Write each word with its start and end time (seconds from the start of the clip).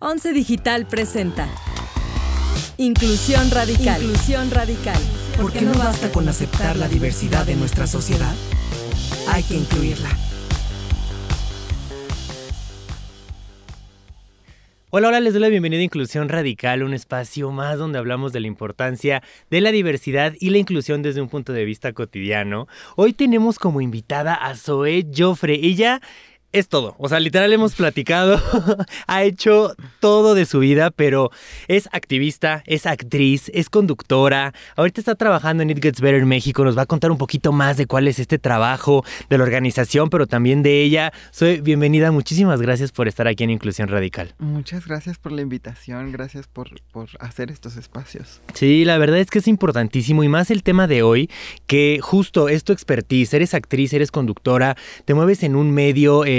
Once 0.00 0.32
Digital 0.32 0.86
presenta 0.86 1.48
Inclusión 2.76 3.50
Radical. 3.50 4.00
Inclusión 4.00 4.48
Radical. 4.48 5.02
¿Por 5.36 5.52
qué 5.52 5.60
no 5.60 5.74
basta 5.74 6.12
con 6.12 6.28
aceptar 6.28 6.76
la 6.76 6.86
diversidad 6.86 7.44
de 7.44 7.56
nuestra 7.56 7.88
sociedad? 7.88 8.32
Hay 9.28 9.42
que 9.42 9.56
incluirla. 9.56 10.08
Hola, 14.90 15.08
hola, 15.08 15.18
les 15.18 15.32
doy 15.32 15.42
la 15.42 15.48
bienvenida 15.48 15.80
a 15.80 15.84
Inclusión 15.84 16.28
Radical, 16.28 16.84
un 16.84 16.94
espacio 16.94 17.50
más 17.50 17.76
donde 17.76 17.98
hablamos 17.98 18.32
de 18.32 18.38
la 18.38 18.46
importancia 18.46 19.24
de 19.50 19.60
la 19.60 19.72
diversidad 19.72 20.32
y 20.38 20.50
la 20.50 20.58
inclusión 20.58 21.02
desde 21.02 21.20
un 21.20 21.28
punto 21.28 21.52
de 21.52 21.64
vista 21.64 21.92
cotidiano. 21.92 22.68
Hoy 22.94 23.14
tenemos 23.14 23.58
como 23.58 23.80
invitada 23.80 24.34
a 24.34 24.54
Zoe 24.54 25.08
Joffre. 25.12 25.54
Ella 25.54 26.00
es 26.52 26.68
todo. 26.68 26.94
O 26.98 27.08
sea, 27.08 27.20
literal 27.20 27.52
hemos 27.52 27.74
platicado, 27.74 28.40
ha 29.06 29.22
hecho 29.22 29.74
todo 30.00 30.34
de 30.34 30.46
su 30.46 30.60
vida, 30.60 30.90
pero 30.90 31.30
es 31.68 31.88
activista, 31.92 32.62
es 32.66 32.86
actriz, 32.86 33.50
es 33.52 33.68
conductora. 33.68 34.54
Ahorita 34.76 35.00
está 35.00 35.14
trabajando 35.14 35.62
en 35.62 35.70
It 35.70 35.82
Gets 35.82 36.00
Better 36.00 36.24
México. 36.24 36.64
Nos 36.64 36.76
va 36.76 36.82
a 36.82 36.86
contar 36.86 37.10
un 37.10 37.18
poquito 37.18 37.52
más 37.52 37.76
de 37.76 37.86
cuál 37.86 38.08
es 38.08 38.18
este 38.18 38.38
trabajo 38.38 39.04
de 39.28 39.36
la 39.36 39.44
organización, 39.44 40.08
pero 40.08 40.26
también 40.26 40.62
de 40.62 40.82
ella. 40.82 41.12
Soy 41.32 41.60
bienvenida. 41.60 42.10
Muchísimas 42.12 42.62
gracias 42.62 42.92
por 42.92 43.08
estar 43.08 43.28
aquí 43.28 43.44
en 43.44 43.50
Inclusión 43.50 43.88
Radical. 43.88 44.34
Muchas 44.38 44.86
gracias 44.86 45.18
por 45.18 45.32
la 45.32 45.42
invitación. 45.42 46.12
Gracias 46.12 46.48
por, 46.48 46.70
por 46.92 47.08
hacer 47.20 47.50
estos 47.50 47.76
espacios. 47.76 48.40
Sí, 48.54 48.86
la 48.86 48.96
verdad 48.96 49.18
es 49.18 49.30
que 49.30 49.40
es 49.40 49.48
importantísimo 49.48 50.24
y 50.24 50.28
más 50.28 50.50
el 50.50 50.62
tema 50.62 50.86
de 50.86 51.02
hoy, 51.02 51.28
que 51.66 51.98
justo 52.00 52.48
es 52.48 52.64
tu 52.64 52.72
expertise. 52.72 53.34
Eres 53.34 53.52
actriz, 53.52 53.92
eres 53.92 54.10
conductora, 54.10 54.76
te 55.04 55.12
mueves 55.12 55.42
en 55.42 55.54
un 55.54 55.72
medio. 55.72 56.24
Eh, 56.24 56.37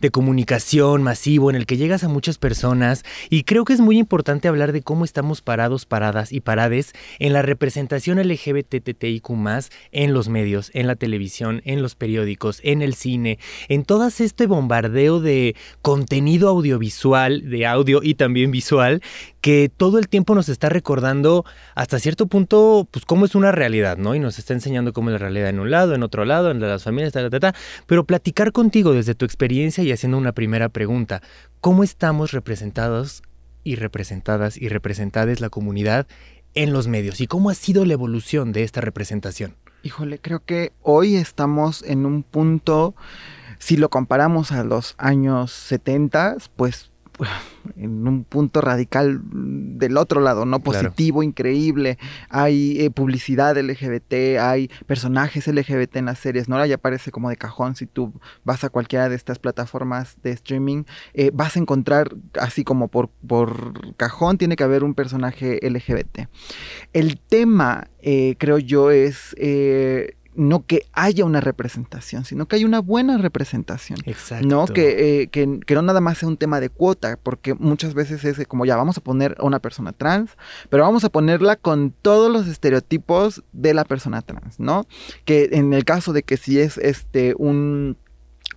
de, 0.00 0.10
comunicación 0.10 1.02
masivo 1.02 1.48
en 1.48 1.56
el 1.56 1.64
que 1.64 1.76
llegas 1.76 2.04
a 2.04 2.08
muchas 2.08 2.36
personas 2.36 3.02
y 3.30 3.44
creo 3.44 3.64
que 3.64 3.72
es 3.72 3.80
muy 3.80 3.98
importante 3.98 4.46
hablar 4.46 4.72
de 4.72 4.82
cómo 4.82 5.04
estamos 5.04 5.40
parados, 5.40 5.86
paradas 5.86 6.32
y 6.32 6.40
parades 6.40 6.92
en 7.18 7.32
la 7.32 7.42
representación 7.42 8.18
LGBTTIQ 8.18 9.30
en 9.92 10.14
los 10.14 10.28
medios, 10.28 10.70
en 10.74 10.86
la 10.86 10.96
televisión, 10.96 11.62
en 11.64 11.82
los 11.82 11.94
periódicos, 11.94 12.60
en 12.62 12.82
el 12.82 12.94
cine, 12.94 13.38
en 13.68 13.84
todo 13.84 14.06
este 14.06 14.46
bombardeo 14.46 15.20
de 15.20 15.56
contenido 15.80 16.48
audiovisual, 16.48 17.48
de 17.48 17.66
audio 17.66 18.00
y 18.02 18.14
también 18.14 18.50
visual, 18.50 19.02
que 19.40 19.70
todo 19.74 19.98
el 19.98 20.08
tiempo 20.08 20.34
nos 20.34 20.48
está 20.48 20.68
recordando 20.68 21.44
hasta 21.74 21.98
cierto 21.98 22.26
punto, 22.26 22.86
pues 22.90 23.04
cómo 23.04 23.24
es 23.24 23.34
una 23.34 23.50
realidad, 23.52 23.96
¿no? 23.96 24.14
Y 24.14 24.20
nos 24.20 24.38
está 24.38 24.52
enseñando 24.54 24.92
cómo 24.92 25.10
es 25.10 25.14
la 25.14 25.18
realidad 25.18 25.48
en 25.48 25.58
un 25.58 25.70
lado, 25.70 25.94
en 25.94 26.02
otro 26.02 26.24
lado, 26.24 26.50
en 26.50 26.60
las 26.60 26.84
familias, 26.84 27.12
ta, 27.12 27.28
ta, 27.28 27.40
ta, 27.40 27.54
pero 27.86 28.04
platicar 28.04 28.52
contigo 28.52 28.92
desde 28.92 29.14
tu 29.14 29.24
experiencia 29.32 29.82
y 29.82 29.92
haciendo 29.92 30.18
una 30.18 30.32
primera 30.32 30.68
pregunta, 30.68 31.22
¿cómo 31.62 31.84
estamos 31.84 32.32
representados 32.32 33.22
y 33.64 33.76
representadas 33.76 34.58
y 34.58 34.68
representadas 34.68 35.40
la 35.40 35.48
comunidad 35.48 36.06
en 36.52 36.74
los 36.74 36.86
medios 36.86 37.18
y 37.22 37.26
cómo 37.26 37.48
ha 37.48 37.54
sido 37.54 37.86
la 37.86 37.94
evolución 37.94 38.52
de 38.52 38.62
esta 38.62 38.82
representación? 38.82 39.56
Híjole, 39.82 40.18
creo 40.18 40.44
que 40.44 40.72
hoy 40.82 41.16
estamos 41.16 41.82
en 41.82 42.04
un 42.04 42.22
punto, 42.22 42.94
si 43.58 43.78
lo 43.78 43.88
comparamos 43.88 44.52
a 44.52 44.64
los 44.64 44.94
años 44.98 45.50
70, 45.50 46.36
pues 46.54 46.91
en 47.76 48.06
un 48.06 48.24
punto 48.24 48.60
radical 48.60 49.20
del 49.24 49.96
otro 49.96 50.20
lado, 50.20 50.44
¿no? 50.44 50.60
Positivo, 50.60 51.22
increíble. 51.22 51.98
Hay 52.28 52.80
eh, 52.80 52.90
publicidad 52.90 53.56
LGBT, 53.56 54.38
hay 54.40 54.70
personajes 54.86 55.46
LGBT 55.46 55.96
en 55.96 56.06
las 56.06 56.18
series, 56.18 56.48
¿no? 56.48 56.56
Ahora 56.56 56.66
ya 56.66 56.78
parece 56.78 57.10
como 57.10 57.28
de 57.30 57.36
cajón 57.36 57.76
si 57.76 57.86
tú 57.86 58.12
vas 58.44 58.64
a 58.64 58.68
cualquiera 58.68 59.08
de 59.08 59.16
estas 59.16 59.38
plataformas 59.38 60.16
de 60.22 60.30
streaming, 60.30 60.84
eh, 61.14 61.30
vas 61.32 61.56
a 61.56 61.60
encontrar, 61.60 62.14
así 62.40 62.64
como 62.64 62.88
por, 62.88 63.08
por 63.26 63.96
cajón, 63.96 64.38
tiene 64.38 64.56
que 64.56 64.64
haber 64.64 64.84
un 64.84 64.94
personaje 64.94 65.58
LGBT. 65.62 66.28
El 66.92 67.18
tema, 67.18 67.88
eh, 68.00 68.36
creo 68.38 68.58
yo, 68.58 68.90
es 68.90 69.34
no 70.34 70.64
que 70.66 70.86
haya 70.92 71.24
una 71.24 71.40
representación, 71.40 72.24
sino 72.24 72.46
que 72.46 72.56
hay 72.56 72.64
una 72.64 72.80
buena 72.80 73.18
representación. 73.18 73.98
Exacto. 74.06 74.46
¿no? 74.46 74.66
Que, 74.66 75.22
eh, 75.22 75.26
que, 75.28 75.60
que, 75.66 75.74
no 75.74 75.82
nada 75.82 76.00
más 76.00 76.18
sea 76.18 76.28
un 76.28 76.36
tema 76.36 76.60
de 76.60 76.70
cuota, 76.70 77.18
porque 77.22 77.54
muchas 77.54 77.94
veces 77.94 78.24
es 78.24 78.46
como 78.46 78.64
ya 78.64 78.76
vamos 78.76 78.98
a 78.98 79.00
poner 79.00 79.36
a 79.38 79.44
una 79.44 79.58
persona 79.58 79.92
trans, 79.92 80.30
pero 80.70 80.84
vamos 80.84 81.04
a 81.04 81.08
ponerla 81.08 81.56
con 81.56 81.94
todos 82.02 82.30
los 82.30 82.46
estereotipos 82.46 83.42
de 83.52 83.74
la 83.74 83.84
persona 83.84 84.22
trans, 84.22 84.58
¿no? 84.58 84.86
Que 85.24 85.50
en 85.52 85.72
el 85.72 85.84
caso 85.84 86.12
de 86.12 86.22
que 86.22 86.36
si 86.36 86.58
es 86.58 86.78
este 86.78 87.34
un 87.38 87.96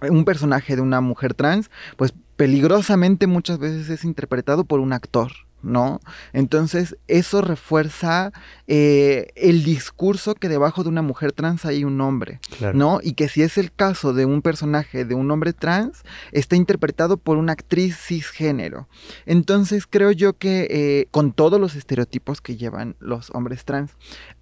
un 0.02 0.26
personaje 0.26 0.76
de 0.76 0.82
una 0.82 1.02
mujer 1.02 1.34
trans, 1.34 1.70
pues 1.96 2.14
peligrosamente 2.36 3.28
muchas 3.28 3.60
veces 3.60 3.90
es 3.90 4.04
interpretado 4.04 4.66
por 4.66 4.80
un 4.80 4.94
actor, 4.94 5.32
¿no? 5.66 6.00
Entonces 6.32 6.96
eso 7.08 7.42
refuerza 7.42 8.32
eh, 8.68 9.28
el 9.36 9.64
discurso 9.64 10.36
que 10.36 10.48
debajo 10.48 10.84
de 10.84 10.90
una 10.90 11.02
mujer 11.02 11.32
trans 11.32 11.66
hay 11.66 11.84
un 11.84 12.00
hombre, 12.00 12.40
¿no? 12.74 13.00
Y 13.02 13.14
que 13.14 13.28
si 13.28 13.42
es 13.42 13.58
el 13.58 13.74
caso 13.74 14.14
de 14.14 14.26
un 14.26 14.42
personaje 14.42 15.04
de 15.04 15.16
un 15.16 15.30
hombre 15.32 15.54
trans, 15.54 16.04
está 16.32 16.56
interpretado 16.56 17.18
por 17.18 17.38
una 17.38 17.54
actriz 17.54 17.98
cisgénero. 17.98 18.88
Entonces 19.26 19.88
creo 19.90 20.12
yo 20.12 20.34
que 20.34 20.68
eh, 20.70 21.08
con 21.12 21.34
todos 21.34 21.60
los 21.60 21.76
estereotipos 21.76 22.42
que 22.42 22.56
llevan 22.56 22.96
los 23.00 23.32
hombres 23.34 23.66
trans, 23.66 23.92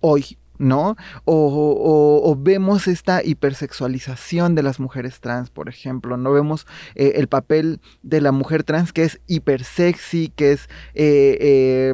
hoy 0.01 0.37
¿no? 0.57 0.95
O, 1.25 2.35
vemos 2.39 2.87
esta 2.87 3.23
hipersexualización 3.23 4.55
de 4.55 4.63
las 4.63 4.79
mujeres 4.79 5.19
trans, 5.19 5.49
por 5.49 5.69
ejemplo, 5.69 6.17
¿no? 6.17 6.31
Vemos 6.31 6.67
eh, 6.95 7.13
el 7.15 7.27
papel 7.27 7.79
de 8.01 8.21
la 8.21 8.31
mujer 8.31 8.63
trans 8.63 8.93
que 8.93 9.03
es 9.03 9.21
hipersexy, 9.27 10.29
que 10.29 10.53
es... 10.53 10.69
Eh, 10.93 11.37
eh, 11.39 11.93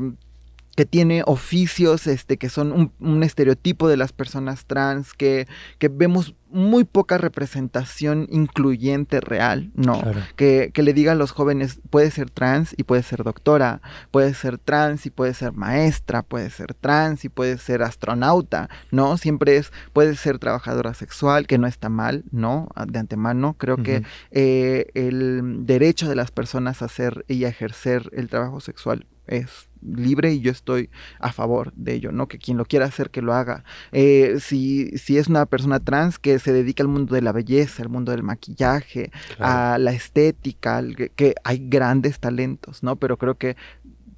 que 0.79 0.85
tiene 0.85 1.23
oficios 1.25 2.07
este, 2.07 2.37
que 2.37 2.47
son 2.47 2.93
un, 3.01 3.23
estereotipo 3.23 3.89
de 3.89 3.97
las 3.97 4.13
personas 4.13 4.63
trans, 4.65 5.13
que, 5.13 5.45
que, 5.77 5.89
vemos 5.89 6.35
muy 6.51 6.85
poca 6.85 7.17
representación 7.17 8.27
incluyente 8.31 9.19
real, 9.19 9.71
¿no? 9.75 10.01
Que, 10.37 10.71
que, 10.73 10.81
le 10.81 10.93
diga 10.93 11.11
a 11.11 11.15
los 11.15 11.31
jóvenes, 11.31 11.81
puede 11.89 12.11
ser 12.11 12.29
trans 12.29 12.73
y 12.77 12.83
puede 12.83 13.03
ser 13.03 13.25
doctora, 13.25 13.81
puede 14.09 14.33
ser 14.33 14.57
trans 14.57 15.05
y 15.05 15.09
puede 15.09 15.33
ser 15.33 15.51
maestra, 15.51 16.23
puede 16.23 16.49
ser 16.49 16.73
trans 16.73 17.25
y 17.25 17.29
puede 17.29 17.57
ser 17.57 17.83
astronauta, 17.83 18.69
¿no? 18.89 19.17
Siempre 19.17 19.57
es, 19.57 19.73
puede 19.91 20.15
ser 20.15 20.39
trabajadora 20.39 20.93
sexual, 20.93 21.45
que 21.45 21.57
no 21.57 21.67
está 21.67 21.89
mal, 21.89 22.23
¿no? 22.31 22.69
De 22.87 22.99
antemano, 22.99 23.57
creo 23.57 23.75
que 23.75 24.03
eh, 24.31 24.85
el 24.93 25.65
derecho 25.65 26.07
de 26.07 26.15
las 26.15 26.31
personas 26.31 26.81
a 26.81 26.85
hacer 26.85 27.25
y 27.27 27.43
a 27.43 27.49
ejercer 27.49 28.09
el 28.13 28.29
trabajo 28.29 28.61
sexual 28.61 29.05
es 29.29 29.69
libre 29.81 30.33
y 30.33 30.41
yo 30.41 30.51
estoy 30.51 30.89
a 31.19 31.31
favor 31.31 31.71
de 31.75 31.93
ello, 31.93 32.11
¿no? 32.11 32.27
Que 32.27 32.37
quien 32.37 32.57
lo 32.57 32.65
quiera 32.65 32.85
hacer, 32.85 33.09
que 33.09 33.21
lo 33.21 33.33
haga. 33.33 33.63
Eh, 33.91 34.37
si, 34.39 34.97
si 34.97 35.17
es 35.17 35.27
una 35.27 35.45
persona 35.45 35.79
trans 35.79 36.19
que 36.19 36.39
se 36.39 36.51
dedica 36.51 36.83
al 36.83 36.89
mundo 36.89 37.15
de 37.15 37.21
la 37.21 37.31
belleza, 37.31 37.83
al 37.83 37.89
mundo 37.89 38.11
del 38.11 38.23
maquillaje, 38.23 39.11
a 39.39 39.77
la 39.79 39.91
estética, 39.91 40.83
que 41.15 41.35
hay 41.43 41.69
grandes 41.69 42.19
talentos, 42.19 42.83
¿no? 42.83 42.97
Pero 42.97 43.17
creo 43.17 43.35
que 43.37 43.55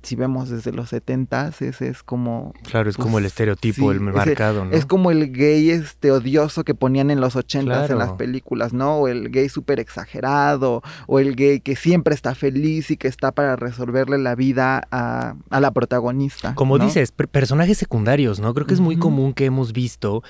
si 0.04 0.16
vemos 0.16 0.50
desde 0.50 0.72
los 0.72 0.90
70 0.90 1.54
ese 1.60 1.88
es 1.88 2.04
como 2.04 2.54
claro 2.64 2.90
es 2.90 2.98
como 2.98 3.18
el 3.18 3.24
pues, 3.24 3.34
estereotipo 3.34 3.92
el 3.92 4.00
marcado 4.00 4.66
¿no? 4.66 4.72
es 4.72 4.86
como 4.86 5.12
el 5.12 5.32
gay 5.32 5.70
este 5.70 6.12
odioso 6.12 6.64
que 6.64 6.74
ponían 6.74 7.12
en 7.12 7.22
los 7.22 7.36
80 7.36 7.86
en 7.86 7.98
las 7.98 8.14
películas 8.14 8.74
no 8.74 8.98
o 8.98 9.08
el 9.08 9.30
gay 9.30 9.50
súper 9.50 9.80
exagerado 9.80 10.82
o 11.08 11.20
el 11.20 11.36
gay 11.36 11.60
que 11.60 11.76
siempre 11.76 12.16
está 12.16 12.36
feliz 12.36 12.92
y 12.92 12.98
que 12.98 13.08
está 13.08 13.32
para 13.32 13.56
resolverle 13.56 14.18
la 14.18 14.36
vida 14.36 14.88
a, 14.92 15.36
la 15.50 15.72
protagonista 15.72 16.56
como 16.56 16.80
dices 16.80 17.12
personajes 17.12 17.78
secundarios 17.78 18.40
no 18.40 18.54
creo 18.54 18.66
que 18.68 18.74
es 18.74 18.80
muy 18.80 18.98
común 18.98 19.34
que 19.34 19.46
hemos 19.46 19.74
visto 19.74 20.24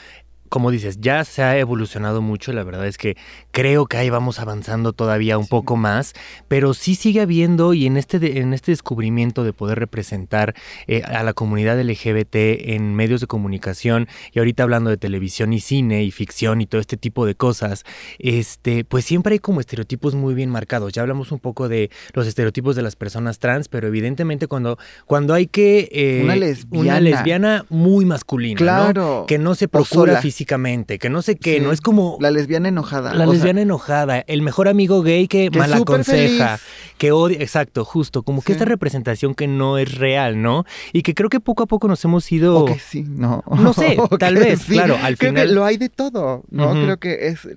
como 0.52 0.70
dices, 0.70 1.00
ya 1.00 1.24
se 1.24 1.44
ha 1.44 1.58
evolucionado 1.58 2.22
mucho, 2.22 2.52
la 2.52 2.66
verdad 2.66 2.86
es 2.86 2.98
que 2.98 3.16
creo 3.52 3.86
que 3.86 3.96
ahí 3.96 4.10
vamos 4.10 4.38
avanzando 4.38 4.92
todavía 4.92 5.38
un 5.38 5.48
poco 5.48 5.78
más, 5.78 6.12
pero 6.50 6.74
sí 6.74 6.96
sigue 6.96 7.22
habiendo 7.22 7.74
y 7.74 7.86
en 7.86 7.96
este, 7.96 8.42
en 8.42 8.54
este 8.54 8.74
descubrimiento 8.74 9.46
de 9.46 9.54
poder 9.54 9.80
representar 9.80 10.54
eh, 10.88 11.04
a 11.04 11.24
la 11.24 11.32
comunidad 11.32 11.82
LGBT 11.82 12.36
en 12.36 12.94
medios 12.96 13.22
de 13.22 13.28
comunicación 13.28 14.10
y 14.34 14.40
ahorita 14.40 14.64
hablando 14.64 14.90
de 14.90 14.98
televisión 14.98 15.54
y 15.54 15.62
cine 15.62 16.04
y 16.04 16.12
ficción 16.12 16.60
y 16.60 16.66
todo 16.66 16.82
este 16.82 16.98
tipo 16.98 17.26
de 17.26 17.34
cosas, 17.34 17.86
este, 18.20 18.84
pues 18.84 19.06
siempre 19.06 19.32
hay 19.32 19.40
como 19.40 19.62
estereotipos 19.62 20.16
muy 20.16 20.34
bien 20.34 20.50
marcados. 20.50 20.92
Ya 20.92 21.02
hablamos 21.02 21.32
un 21.32 21.40
poco 21.40 21.70
de 21.70 21.92
los 22.12 22.28
estereotipos 22.28 22.76
de 22.76 22.82
las 22.82 22.98
personas 22.98 23.40
trans, 23.40 23.70
pero 23.70 23.88
evidentemente 23.88 24.48
cuando, 24.48 24.78
cuando 25.06 25.34
hay 25.34 25.48
que... 25.48 25.88
Eh, 25.94 26.22
una 26.26 26.36
lesbiana. 26.36 26.82
Una 26.82 27.00
lesbiana 27.00 27.66
muy 27.70 28.04
masculina, 28.04 28.58
claro. 28.58 29.24
que 29.30 29.38
no 29.38 29.56
se 29.56 29.70
procura 29.70 30.22
físicamente 30.22 30.41
que 30.46 31.10
no 31.10 31.22
sé 31.22 31.36
qué, 31.38 31.60
no 31.60 31.72
es 31.72 31.82
como... 31.82 32.18
La 32.20 32.32
lesbiana 32.32 32.70
enojada. 32.70 33.14
La 33.14 33.26
lesbiana 33.26 33.62
enojada, 33.62 34.20
el 34.20 34.42
mejor 34.42 34.68
amigo 34.68 35.02
gay 35.02 35.28
que, 35.28 35.50
que 35.50 35.60
mal 35.60 35.74
aconseja, 35.74 36.60
que 36.98 37.12
odia, 37.12 37.38
exacto, 37.40 37.86
justo, 37.86 38.24
como 38.24 38.42
que 38.42 38.54
esta 38.54 38.66
representación 38.66 39.36
que 39.36 39.48
no 39.48 39.78
es 39.78 39.96
real, 39.96 40.42
¿no? 40.42 40.66
Y 40.94 41.04
que 41.04 41.14
creo 41.14 41.30
que 41.30 41.40
poco 41.40 41.64
a 41.64 41.66
poco 41.68 41.88
nos 41.88 42.04
hemos 42.06 42.32
ido... 42.32 42.58
O 42.58 42.66
que 42.66 42.80
sí, 42.80 43.04
no. 43.08 43.44
No 43.50 43.74
sé, 43.74 43.98
tal 44.20 44.36
vez, 44.36 44.66
claro, 44.66 44.98
al 45.02 45.18
creo 45.18 45.32
final... 45.32 45.48
Que 45.48 45.54
lo 45.54 45.66
hay 45.66 45.78
de 45.78 45.90
todo, 45.90 46.44
¿no? 46.50 46.72
Creo 46.72 46.98
que 46.98 47.28
es 47.28 47.48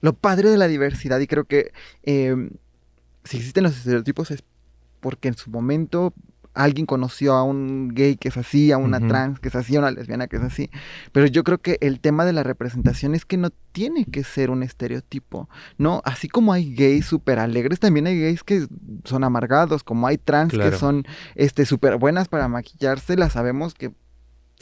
lo 0.00 0.12
padre 0.12 0.50
de 0.50 0.58
la 0.58 0.68
diversidad 0.68 1.20
y 1.20 1.26
creo 1.26 1.44
que 1.44 1.72
eh, 2.02 2.34
si 3.24 3.36
existen 3.36 3.64
los 3.64 3.76
estereotipos 3.76 4.30
es 4.30 4.42
porque 5.00 5.28
en 5.28 5.36
su 5.36 5.50
momento 5.50 6.12
alguien 6.54 6.86
conoció 6.86 7.34
a 7.34 7.42
un 7.44 7.88
gay 7.94 8.16
que 8.16 8.28
es 8.28 8.36
así, 8.36 8.72
a 8.72 8.78
una 8.78 9.00
trans 9.06 9.40
que 9.40 9.48
es 9.48 9.54
así, 9.54 9.76
a 9.76 9.78
una 9.80 9.90
lesbiana 9.90 10.26
que 10.26 10.36
es 10.36 10.42
así. 10.42 10.70
Pero 11.12 11.26
yo 11.26 11.44
creo 11.44 11.58
que 11.58 11.78
el 11.80 12.00
tema 12.00 12.24
de 12.24 12.32
la 12.32 12.42
representación 12.42 13.14
es 13.14 13.24
que 13.24 13.36
no 13.36 13.50
tiene 13.72 14.04
que 14.04 14.22
ser 14.24 14.50
un 14.50 14.62
estereotipo, 14.62 15.48
¿no? 15.78 16.02
Así 16.04 16.28
como 16.28 16.52
hay 16.52 16.74
gays 16.74 17.06
súper 17.06 17.38
alegres, 17.38 17.80
también 17.80 18.06
hay 18.06 18.20
gays 18.20 18.44
que 18.44 18.66
son 19.04 19.24
amargados, 19.24 19.82
como 19.82 20.06
hay 20.06 20.18
trans 20.18 20.52
Claro. 20.52 20.70
que 20.70 20.76
son 20.76 21.04
este 21.34 21.64
súper 21.64 21.96
buenas 21.96 22.28
para 22.28 22.48
maquillarse, 22.48 23.16
las 23.16 23.32
sabemos 23.32 23.74
que 23.74 23.92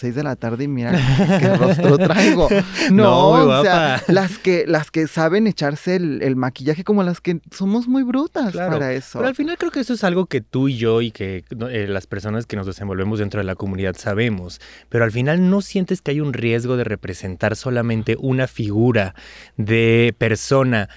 6 0.01 0.15
de 0.15 0.23
la 0.23 0.35
tarde 0.37 0.65
y 0.65 0.69
mira 0.69 0.93
qué 1.39 1.57
rostro 1.57 1.97
traigo. 1.99 2.49
No, 2.91 3.31
o 3.31 3.63
sea, 3.63 4.03
las 4.09 4.39
que, 4.39 4.65
las 4.67 4.91
que 4.91 5.07
saben 5.07 5.47
echarse 5.47 5.97
el, 5.97 6.23
el 6.23 6.35
maquillaje 6.37 6.83
como 6.85 7.03
las 7.03 7.21
que 7.21 7.41
somos 7.53 7.87
muy 7.87 8.03
brutas 8.03 8.53
Claro, 8.53 8.73
para 8.73 8.93
eso. 8.93 9.19
Pero 9.19 9.29
al 9.29 9.35
final 9.35 9.57
creo 9.59 9.71
que 9.71 9.81
eso 9.81 9.93
es 9.95 10.03
algo 10.03 10.27
que 10.27 10.41
tú 10.41 10.69
y 10.69 10.77
yo 10.77 11.03
y 11.03 11.11
que 11.11 11.45
eh, 11.71 11.87
las 11.89 12.07
personas 12.07 12.47
que 12.47 12.57
nos 12.57 12.67
desenvolvemos 12.67 13.19
dentro 13.19 13.39
de 13.39 13.45
la 13.45 13.55
comunidad 13.55 13.95
sabemos. 13.97 14.61
Pero 14.89 15.05
al 15.05 15.13
final 15.13 15.49
no 15.51 15.61
sientes 15.61 16.03
que 16.03 16.11
hay 16.13 16.21
un 16.21 16.33
riesgo 16.33 16.77
de 16.77 16.85
representar 16.85 17.55
solamente 17.57 18.17
una 18.19 18.47
figura 18.47 19.15
de 19.57 20.15
persona 20.19 20.89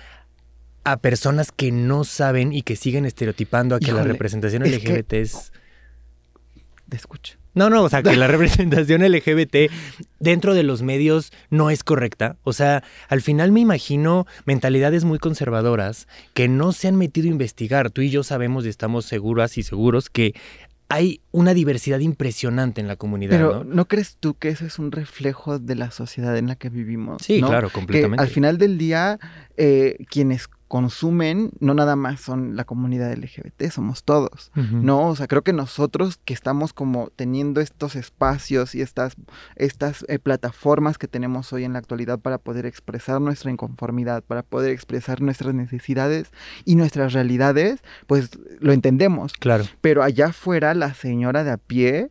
a 0.85 0.97
personas 0.97 1.51
que 1.51 1.71
no 1.71 2.03
saben 2.03 2.51
y 2.53 2.61
que 2.61 2.75
siguen 2.75 3.05
estereotipando 3.05 3.75
a 3.75 3.79
que 3.79 3.91
la 3.91 4.03
representación 4.03 4.63
es 4.65 4.79
que- 4.79 4.93
LGBT 4.97 5.13
es... 5.13 5.51
Te 6.89 6.97
escucho. 6.97 7.35
No, 7.55 7.69
no, 7.69 7.83
o 7.83 7.89
sea, 7.89 8.01
que 8.03 8.15
la 8.15 8.27
representación 8.35 9.01
LGBT 9.01 9.71
dentro 10.19 10.53
de 10.53 10.63
los 10.63 10.81
medios 10.81 11.31
no 11.49 11.69
es 11.69 11.83
correcta. 11.83 12.37
O 12.43 12.53
sea, 12.53 12.83
al 13.09 13.21
final 13.21 13.51
me 13.51 13.59
imagino 13.59 14.25
mentalidades 14.45 15.03
muy 15.05 15.19
conservadoras 15.19 16.07
que 16.33 16.47
no 16.47 16.71
se 16.71 16.87
han 16.87 16.95
metido 16.95 17.27
a 17.27 17.31
investigar. 17.31 17.91
Tú 17.91 18.01
y 18.01 18.09
yo 18.09 18.23
sabemos 18.23 18.65
y 18.65 18.69
estamos 18.69 19.05
seguras 19.05 19.57
y 19.57 19.63
seguros 19.63 20.09
que 20.09 20.33
hay 20.89 21.21
una 21.31 21.55
diversidad 21.55 21.99
impresionante 21.99 22.79
en 22.79 22.87
la 22.87 22.97
comunidad, 22.97 23.31
Pero 23.31 23.63
¿no? 23.63 23.73
¿no? 23.73 23.87
crees 23.87 24.17
tú 24.19 24.35
que 24.35 24.49
eso 24.49 24.65
es 24.65 24.77
un 24.77 24.91
reflejo 24.91 25.57
de 25.57 25.73
la 25.75 25.89
sociedad 25.89 26.37
en 26.37 26.47
la 26.47 26.55
que 26.55 26.69
vivimos? 26.69 27.21
Sí, 27.23 27.41
¿no? 27.41 27.47
claro, 27.47 27.69
Que 27.69 27.73
completamente. 27.73 28.21
al 28.21 28.29
final 28.29 28.59
del 28.59 28.77
día, 28.77 29.17
eh, 29.57 29.97
quienes 30.09 30.47
consumen 30.73 31.51
no 31.59 31.75
nada 31.75 31.95
más 31.95 32.19
son 32.19 32.55
la 32.55 32.63
comunidad 32.63 33.13
LGBT, 33.13 33.69
somos 33.69 34.03
todos. 34.03 34.51
No, 34.55 35.09
o 35.09 35.15
sea, 35.15 35.27
creo 35.27 35.43
que 35.43 35.53
nosotros 35.53 36.19
que 36.25 36.33
estamos 36.33 36.73
como 36.73 37.11
teniendo 37.15 37.61
estos 37.61 37.95
espacios 37.95 38.73
y 38.73 38.81
estas, 38.81 39.13
estas 39.55 40.03
eh, 40.07 40.17
plataformas 40.17 40.97
que 40.97 41.07
tenemos 41.07 41.53
hoy 41.53 41.63
en 41.63 41.73
la 41.73 41.79
actualidad 41.79 42.17
para 42.17 42.39
poder 42.39 42.65
expresar 42.65 43.21
nuestra 43.21 43.51
inconformidad, 43.51 44.23
para 44.23 44.41
poder 44.41 44.71
expresar 44.71 45.21
nuestras 45.21 45.53
necesidades 45.53 46.31
y 46.65 46.75
nuestras 46.75 47.13
realidades, 47.13 47.83
pues 48.07 48.31
lo 48.59 48.73
entendemos. 48.73 49.33
Claro. 49.33 49.65
Pero 49.81 50.01
allá 50.01 50.29
afuera 50.29 50.73
la 50.73 50.95
señora 50.95 51.43
de 51.43 51.51
a 51.51 51.57
pie 51.57 52.09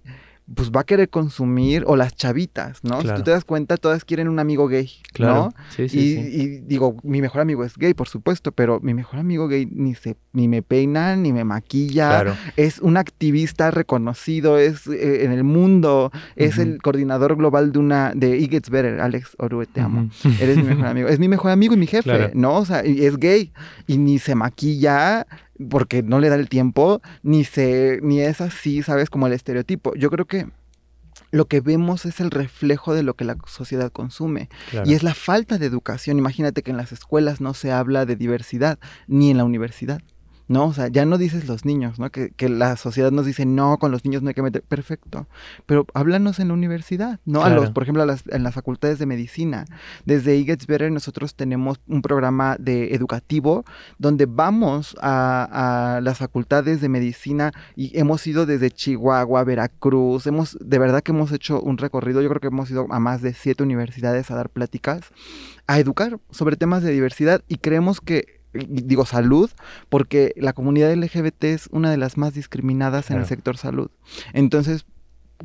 pues 0.55 0.71
va 0.71 0.81
a 0.81 0.85
querer 0.85 1.09
consumir, 1.09 1.85
o 1.87 1.97
las 1.97 2.15
chavitas, 2.15 2.81
¿no? 2.83 3.01
Si 3.01 3.09
tú 3.09 3.23
te 3.23 3.31
das 3.31 3.45
cuenta, 3.45 3.77
todas 3.77 4.05
quieren 4.05 4.29
un 4.29 4.39
amigo 4.39 4.69
gay, 4.69 4.91
Claro. 5.13 5.35
¿no? 5.35 5.49
Sí, 5.71 5.89
sí, 5.89 5.99
y, 5.99 6.15
sí. 6.15 6.43
y 6.43 6.47
digo, 6.61 6.97
mi 7.05 7.21
mejor 7.23 7.41
amigo 7.41 7.65
es 7.65 7.77
gay, 7.77 7.95
por 7.95 8.09
supuesto, 8.09 8.53
pero 8.53 8.81
mi 8.81 8.93
mejor 8.93 9.19
amigo 9.21 9.49
gay 9.49 9.67
ni 9.71 9.95
se, 9.95 10.17
ni 10.33 10.49
me 10.49 10.63
peina, 10.63 11.17
ni 11.17 11.33
me 11.33 11.45
maquilla, 11.45 12.09
Claro. 12.09 12.37
es 12.57 12.81
un 12.81 12.97
activista 12.97 13.71
reconocido, 13.71 14.59
es 14.59 14.87
eh, 14.89 15.25
en 15.25 15.33
el 15.33 15.45
mundo, 15.45 16.11
es 16.37 16.59
el 16.59 16.83
coordinador 16.83 17.37
global 17.37 17.73
de 17.73 17.79
una, 17.79 18.13
de 18.15 18.37
It 18.37 18.51
Gets 18.51 18.71
Better, 18.71 19.01
Alex 19.01 19.37
Orue, 19.39 19.67
te 19.67 19.81
amo. 19.81 20.11
Eres 20.41 20.57
mi 20.59 20.65
mejor 20.65 20.87
amigo. 20.87 21.09
Es 21.09 21.19
mi 21.19 21.29
mejor 21.29 21.51
amigo 21.53 21.75
y 21.75 21.77
mi 21.77 21.87
jefe. 21.87 22.31
¿no? 22.35 22.57
O 22.59 22.65
sea, 22.65 22.85
y 22.85 23.05
es 23.07 23.17
gay 23.17 23.53
y 23.87 23.97
ni 23.99 24.19
se 24.19 24.35
maquilla 24.35 25.27
porque 25.69 26.03
no 26.03 26.21
le 26.21 26.29
da 26.29 26.37
el 26.37 26.49
tiempo, 26.49 27.01
ni 27.23 27.45
se, 27.45 28.01
ni 28.03 28.21
es 28.21 28.41
así, 28.41 28.83
¿sabes? 28.83 29.11
Como 29.11 29.27
el 29.27 29.33
estereotipo. 29.33 29.95
Yo 29.95 30.11
creo 30.11 30.27
que 30.27 30.47
lo 31.31 31.47
que 31.47 31.61
vemos 31.61 32.05
es 32.05 32.21
el 32.21 32.31
reflejo 32.31 32.95
de 32.95 33.03
lo 33.03 33.15
que 33.15 33.25
la 33.25 33.37
sociedad 33.47 33.91
consume. 33.91 34.49
Claro. 34.71 34.89
Y 34.89 34.95
es 34.95 35.03
la 35.03 35.15
falta 35.15 35.59
de 35.59 35.67
educación. 35.67 36.19
Imagínate 36.19 36.63
que 36.63 36.71
en 36.71 36.77
las 36.77 36.93
escuelas 36.93 37.41
no 37.41 37.55
se 37.55 37.73
habla 37.73 38.07
de 38.07 38.17
diversidad, 38.17 38.79
ni 39.07 39.31
en 39.31 39.39
la 39.39 39.45
universidad. 39.45 40.03
¿No? 40.49 40.67
O 40.67 40.73
sea, 40.73 40.89
ya 40.89 41.05
no 41.05 41.19
dices 41.19 41.49
los 41.49 41.65
niños, 41.65 41.99
¿no? 41.99 42.11
Que, 42.11 42.31
que 42.31 42.49
la 42.49 42.77
sociedad 42.77 43.11
nos 43.11 43.27
dice, 43.27 43.47
no, 43.47 43.79
con 43.79 43.91
los 43.91 44.05
niños 44.05 44.23
no 44.23 44.29
hay 44.29 44.35
que 44.35 44.43
meter. 44.43 44.63
Perfecto. 44.63 45.27
Pero 45.67 45.87
háblanos 45.95 46.39
en 46.41 46.49
la 46.49 46.55
universidad, 46.55 47.21
¿no? 47.25 47.43
A 47.43 47.51
los, 47.51 47.71
por 47.71 47.83
ejemplo, 47.83 48.03
a 48.03 48.07
las, 48.07 48.25
en 48.29 48.43
las 48.43 48.55
facultades 48.55 48.99
de 48.99 49.07
medicina. 49.07 49.65
Desde 50.05 50.37
It 50.37 50.47
Gets 50.47 50.67
Better 50.67 50.93
nosotros 50.93 51.35
tenemos 51.35 51.81
un 51.87 52.03
programa 52.03 52.57
de 52.59 52.95
educativo 52.95 53.65
donde 53.99 54.27
vamos 54.27 54.97
a, 55.01 55.97
a 55.97 56.01
las 56.01 56.19
facultades 56.19 56.81
de 56.81 56.89
medicina 56.89 57.53
y 57.77 57.97
hemos 57.99 58.27
ido 58.27 58.47
desde 58.47 58.71
Chihuahua, 58.71 59.45
Veracruz, 59.45 60.27
hemos, 60.27 60.59
de 60.61 60.79
verdad 60.79 61.03
que 61.03 61.13
hemos 61.13 61.33
hecho 61.33 61.61
un 61.61 61.79
recorrido, 61.79 62.21
yo 62.21 62.29
creo 62.29 62.41
que 62.41 62.49
hemos 62.49 62.71
ido 62.71 62.87
a 62.91 63.01
más 63.01 63.23
de 63.23 63.35
siete 63.35 63.63
universidades 63.63 64.31
a 64.31 64.35
dar 64.35 64.51
pláticas, 64.51 65.03
a 65.67 65.79
educar 65.79 66.19
sobre 66.31 66.57
temas 66.57 66.83
de 66.83 66.93
diversidad 66.93 67.43
y 67.49 67.57
creemos 67.57 68.01
que 68.01 68.42
digo 68.53 69.07
salud, 69.07 69.51
porque 69.89 70.35
la 70.37 70.53
comunidad 70.53 70.93
LGBT 70.95 71.45
es 71.45 71.69
una 71.71 71.91
de 71.91 71.97
las 71.97 72.17
más 72.17 72.35
discriminadas 72.35 73.11
en 73.11 73.19
el 73.19 73.27
sector 73.27 73.57
salud. 73.57 73.91
Entonces, 74.33 74.85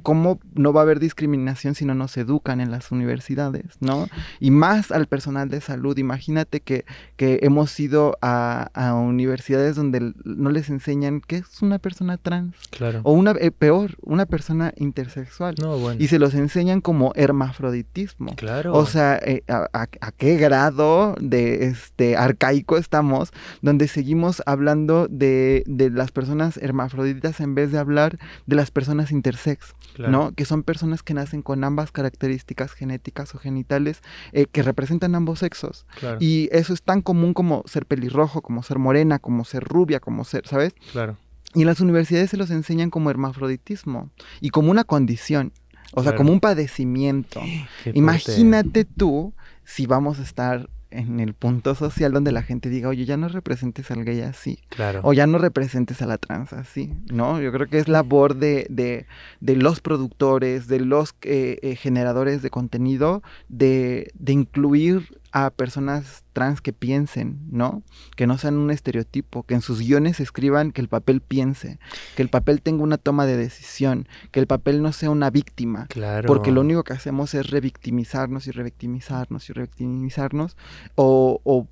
¿cómo 0.04 0.40
no 0.54 0.74
va 0.74 0.82
a 0.82 0.84
haber 0.84 1.00
discriminación 1.00 1.76
si 1.76 1.86
no 1.86 1.94
nos 1.96 2.18
educan 2.18 2.62
en 2.62 2.72
las 2.72 2.92
universidades, 2.92 3.66
no? 3.80 4.08
Y 4.40 4.52
más 4.52 4.92
al 4.92 5.08
personal 5.08 5.50
de 5.50 5.62
salud. 5.62 5.98
Imagínate 5.98 6.62
que, 6.62 6.86
que 7.16 7.40
hemos 7.44 7.80
ido 7.80 8.18
a, 8.22 8.70
a 8.74 8.94
universidades 8.96 9.76
donde 9.76 10.14
no 10.24 10.50
les 10.50 10.70
enseñan 10.70 11.22
qué 11.22 11.38
es 11.38 11.62
una 11.62 11.80
persona 11.80 12.18
trans. 12.18 12.56
Claro. 12.70 13.02
O 13.04 13.14
una, 13.14 13.32
eh, 13.40 13.52
peor, 13.52 13.96
una 14.02 14.26
persona 14.26 14.74
intersexual. 14.78 15.56
No, 15.62 15.78
bueno. 15.78 16.02
Y 16.02 16.08
se 16.08 16.20
los 16.20 16.34
enseñan 16.34 16.82
como 16.82 17.12
hermafroditismo. 17.16 18.36
Claro. 18.36 18.74
O 18.74 18.86
sea, 18.86 19.18
eh, 19.18 19.44
a, 19.48 19.68
a- 19.74 19.88
a 20.02 20.12
qué 20.12 20.38
grado 20.38 21.16
de 21.20 21.66
este 21.66 22.16
arcaico 22.18 22.78
estamos, 22.78 23.32
donde 23.62 23.88
seguimos 23.88 24.42
hablando 24.46 25.08
de, 25.10 25.64
de 25.66 25.90
las 25.90 26.12
personas 26.12 26.58
hermafroditas 26.58 27.40
en 27.40 27.56
vez 27.56 27.72
de 27.72 27.78
hablar 27.80 28.18
de 28.46 28.56
las 28.56 28.72
personas 28.72 29.12
intersex, 29.12 29.74
Claro. 29.98 30.12
¿no? 30.12 30.32
Que 30.32 30.46
son 30.46 30.62
personas 30.62 31.02
que 31.02 31.16
nacen 31.16 31.42
con 31.42 31.64
ambas 31.64 31.92
características 31.92 32.74
genéticas 32.74 33.34
o 33.34 33.40
genitales 33.40 34.02
eh, 34.32 34.46
que 34.46 34.62
representan 34.62 35.16
ambos 35.16 35.40
sexos. 35.40 35.88
Claro. 36.00 36.20
Y 36.22 36.50
eso 36.52 36.72
es 36.72 36.84
tan 36.84 37.02
común 37.02 37.34
como 37.34 37.64
ser 37.66 37.88
pelirrojo, 37.88 38.44
como 38.44 38.62
ser 38.62 38.78
morena, 38.78 39.18
como 39.18 39.44
ser 39.44 39.64
rubia, 39.64 40.00
como 40.00 40.24
ser, 40.24 40.46
¿sabes? 40.46 40.76
Claro. 40.92 41.18
Y 41.56 41.62
en 41.62 41.68
las 41.68 41.80
universidades 41.80 42.30
se 42.30 42.38
los 42.38 42.52
enseñan 42.52 42.92
como 42.92 43.10
hermafroditismo 43.10 44.12
y 44.39 44.50
como 44.50 44.70
una 44.70 44.84
condición, 44.84 45.51
o 45.94 46.04
sea, 46.04 46.16
como 46.16 46.32
un 46.32 46.42
padecimiento. 46.42 47.42
Imagínate 47.96 48.86
tú 48.86 49.34
si 49.63 49.88
vamos 49.88 50.20
a 50.20 50.22
estar 50.22 50.70
en 50.91 51.20
el 51.20 51.34
punto 51.34 51.75
social 51.75 52.12
donde 52.13 52.32
la 52.32 52.44
gente 52.44 52.70
diga, 52.70 52.89
oye, 52.89 53.06
ya 53.06 53.17
no 53.17 53.27
representes 53.27 53.91
al 53.91 54.03
gay 54.06 54.22
así, 54.22 54.60
Claro. 54.70 55.01
o 55.03 55.13
ya 55.13 55.27
no 55.27 55.38
representes 55.38 56.01
a 56.01 56.06
la 56.06 56.17
trans 56.17 56.53
así, 56.53 56.94
¿no? 57.12 57.41
Yo 57.41 57.51
creo 57.51 57.67
que 57.67 57.77
es 57.77 57.88
labor 57.88 58.36
de, 58.36 58.67
de, 58.70 59.06
de 59.41 59.56
los 59.56 59.82
productores, 59.82 60.67
de 60.67 60.79
los 60.79 61.13
eh, 61.24 61.60
eh, 61.62 61.75
generadores 61.75 62.41
de 62.41 62.50
contenido, 62.50 63.22
de, 63.50 64.12
de 64.15 64.34
incluir 64.34 65.20
a 65.46 65.50
personas 65.51 66.24
trans 66.34 66.62
que 66.62 66.74
piensen, 66.74 67.39
¿no? 67.51 67.84
Que 68.15 68.27
no 68.27 68.38
sean 68.38 68.58
un 68.58 68.72
estereotipo, 68.72 69.44
que 69.44 69.56
en 69.56 69.62
sus 69.62 69.79
guiones 69.79 70.20
escriban 70.20 70.72
que 70.72 70.82
el 70.82 70.88
papel 70.88 71.22
piense, 71.22 71.79
que 72.15 72.22
el 72.22 72.29
papel 72.29 72.62
tenga 72.62 72.84
una 72.84 72.98
toma 72.98 73.25
de 73.25 73.38
decisión, 73.38 74.08
que 74.32 74.39
el 74.39 74.48
papel 74.48 74.82
no 74.82 74.91
sea 74.94 75.10
una 75.10 75.29
víctima, 75.29 75.88
Claro. 75.89 76.27
porque 76.27 76.51
lo 76.51 76.62
único 76.62 76.84
que 76.84 76.94
hacemos 76.94 77.34
es 77.34 77.50
revictimizarnos 77.50 78.48
y 78.48 78.51
revictimizarnos 78.51 79.50
y 79.50 79.53
revictimizarnos. 79.53 80.56
O, 80.96 81.41
o, 81.44 81.67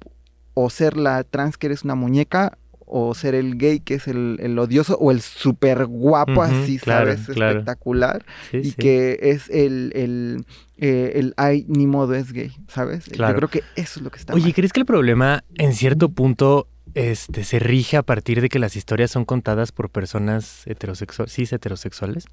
o 0.54 0.70
ser 0.70 0.96
la 0.98 1.24
trans 1.24 1.58
que 1.58 1.68
eres 1.68 1.84
una 1.84 1.96
muñeca. 1.96 2.58
O 2.86 3.14
ser 3.16 3.34
el 3.36 3.58
gay 3.58 3.80
que 3.80 3.96
es 3.96 4.08
el, 4.08 4.38
el 4.42 4.58
odioso. 4.60 4.98
O 5.00 5.12
el 5.12 5.22
súper 5.22 5.86
guapo 5.86 6.44
así, 6.44 6.78
claro, 6.78 7.12
¿sabes? 7.16 7.28
claro. 7.36 7.52
Espectacular. 7.60 8.26
Sí, 8.52 8.58
y 8.58 8.64
sí. 8.66 8.74
que 8.74 9.20
es 9.22 9.50
el, 9.50 9.92
el, 9.96 10.46
eh, 10.78 11.14
el 11.16 11.34
ay, 11.38 11.66
ni 11.68 11.88
modo 11.88 12.14
es 12.16 12.32
gay, 12.32 12.52
¿sabes? 12.68 13.06
Claro. 13.06 13.34
Yo 13.34 13.38
creo 13.38 13.50
que 13.50 13.82
eso 13.82 14.00
es 14.00 14.02
lo 14.04 14.12
que 14.12 14.20
está 14.20 14.34
Oye, 14.34 14.44
mal. 14.44 14.54
¿crees 14.54 14.72
que 14.74 14.80
el 14.82 14.86
problema 14.86 15.44
en 15.56 15.74
cierto 15.74 16.10
punto 16.10 16.68
este, 16.94 17.44
se 17.44 17.60
rige 17.60 17.98
a 17.98 18.04
partir 18.04 18.40
de 18.40 18.50
que 18.50 18.60
las 18.60 18.76
historias 18.76 19.12
son 19.12 19.26
contadas 19.26 19.72
por 19.72 19.90
personas 19.90 20.62
heterosexuales, 20.68 21.34
cis 21.34 21.52
heterosexuales? 21.54 22.26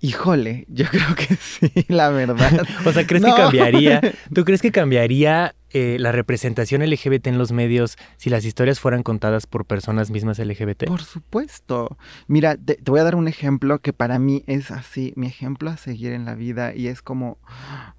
Híjole, 0.00 0.64
yo 0.68 0.86
creo 0.90 1.14
que 1.14 1.36
sí, 1.36 1.70
la 1.88 2.08
verdad. 2.10 2.66
O 2.86 2.92
sea, 2.92 3.06
¿crees 3.06 3.22
No. 3.22 3.34
que 3.34 3.42
cambiaría? 3.42 4.00
¿Tú 4.34 4.44
crees 4.44 4.62
que 4.62 4.72
cambiaría 4.72 5.54
eh, 5.72 5.96
la 5.98 6.12
representación 6.12 6.82
LGBT 6.82 7.28
en 7.28 7.38
los 7.38 7.52
medios 7.52 7.96
si 8.16 8.30
las 8.30 8.44
historias 8.44 8.80
fueran 8.80 9.02
contadas 9.02 9.46
por 9.46 9.64
personas 9.64 10.10
mismas 10.10 10.38
LGBT? 10.38 10.84
Por 10.84 11.02
supuesto. 11.02 11.96
Mira, 12.26 12.56
te, 12.56 12.74
te 12.74 12.90
voy 12.90 13.00
a 13.00 13.04
dar 13.04 13.16
un 13.16 13.28
ejemplo 13.28 13.78
que 13.80 13.92
para 13.92 14.18
mí 14.18 14.44
es 14.46 14.70
así, 14.70 15.12
mi 15.16 15.26
ejemplo 15.26 15.70
a 15.70 15.76
seguir 15.76 16.12
en 16.12 16.24
la 16.24 16.34
vida 16.34 16.74
y 16.74 16.88
es 16.88 17.02
como, 17.02 17.38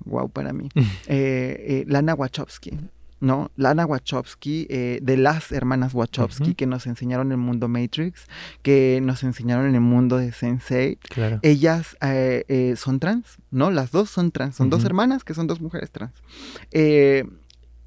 wow, 0.06 0.30
para 0.30 0.53
mí. 0.53 0.70
Eh, 1.08 1.65
eh, 1.68 1.86
Lana 1.88 2.13
Wachowski, 2.13 2.72
¿no? 3.24 3.51
Lana 3.56 3.86
Wachowski, 3.86 4.68
eh, 4.70 5.00
de 5.01 5.15
las 5.15 5.53
hermanas 5.53 5.94
Wachowski, 5.94 6.56
que 6.56 6.65
nos 6.68 6.86
enseñaron 6.88 7.32
el 7.32 7.38
mundo 7.38 7.70
Matrix, 7.70 8.27
que 8.62 9.00
nos 9.01 9.24
enseñaron 9.24 9.68
en 9.68 9.75
el 9.75 9.82
mundo 9.82 10.18
de 10.18 10.34
Sensei. 10.34 10.98
Claro. 10.98 11.39
Ellas 11.42 11.96
eh, 12.01 12.44
eh, 12.50 12.75
son 12.75 13.00
trans, 13.00 13.38
¿no? 13.50 13.72
Las 13.72 13.92
dos 13.92 14.10
son 14.10 14.32
trans, 14.32 14.58
son 14.58 14.70
dos 14.70 14.84
hermanas 14.84 15.24
que 15.24 15.34
son 15.34 15.48
dos 15.48 15.62
mujeres 15.62 15.89
trans. 15.89 16.12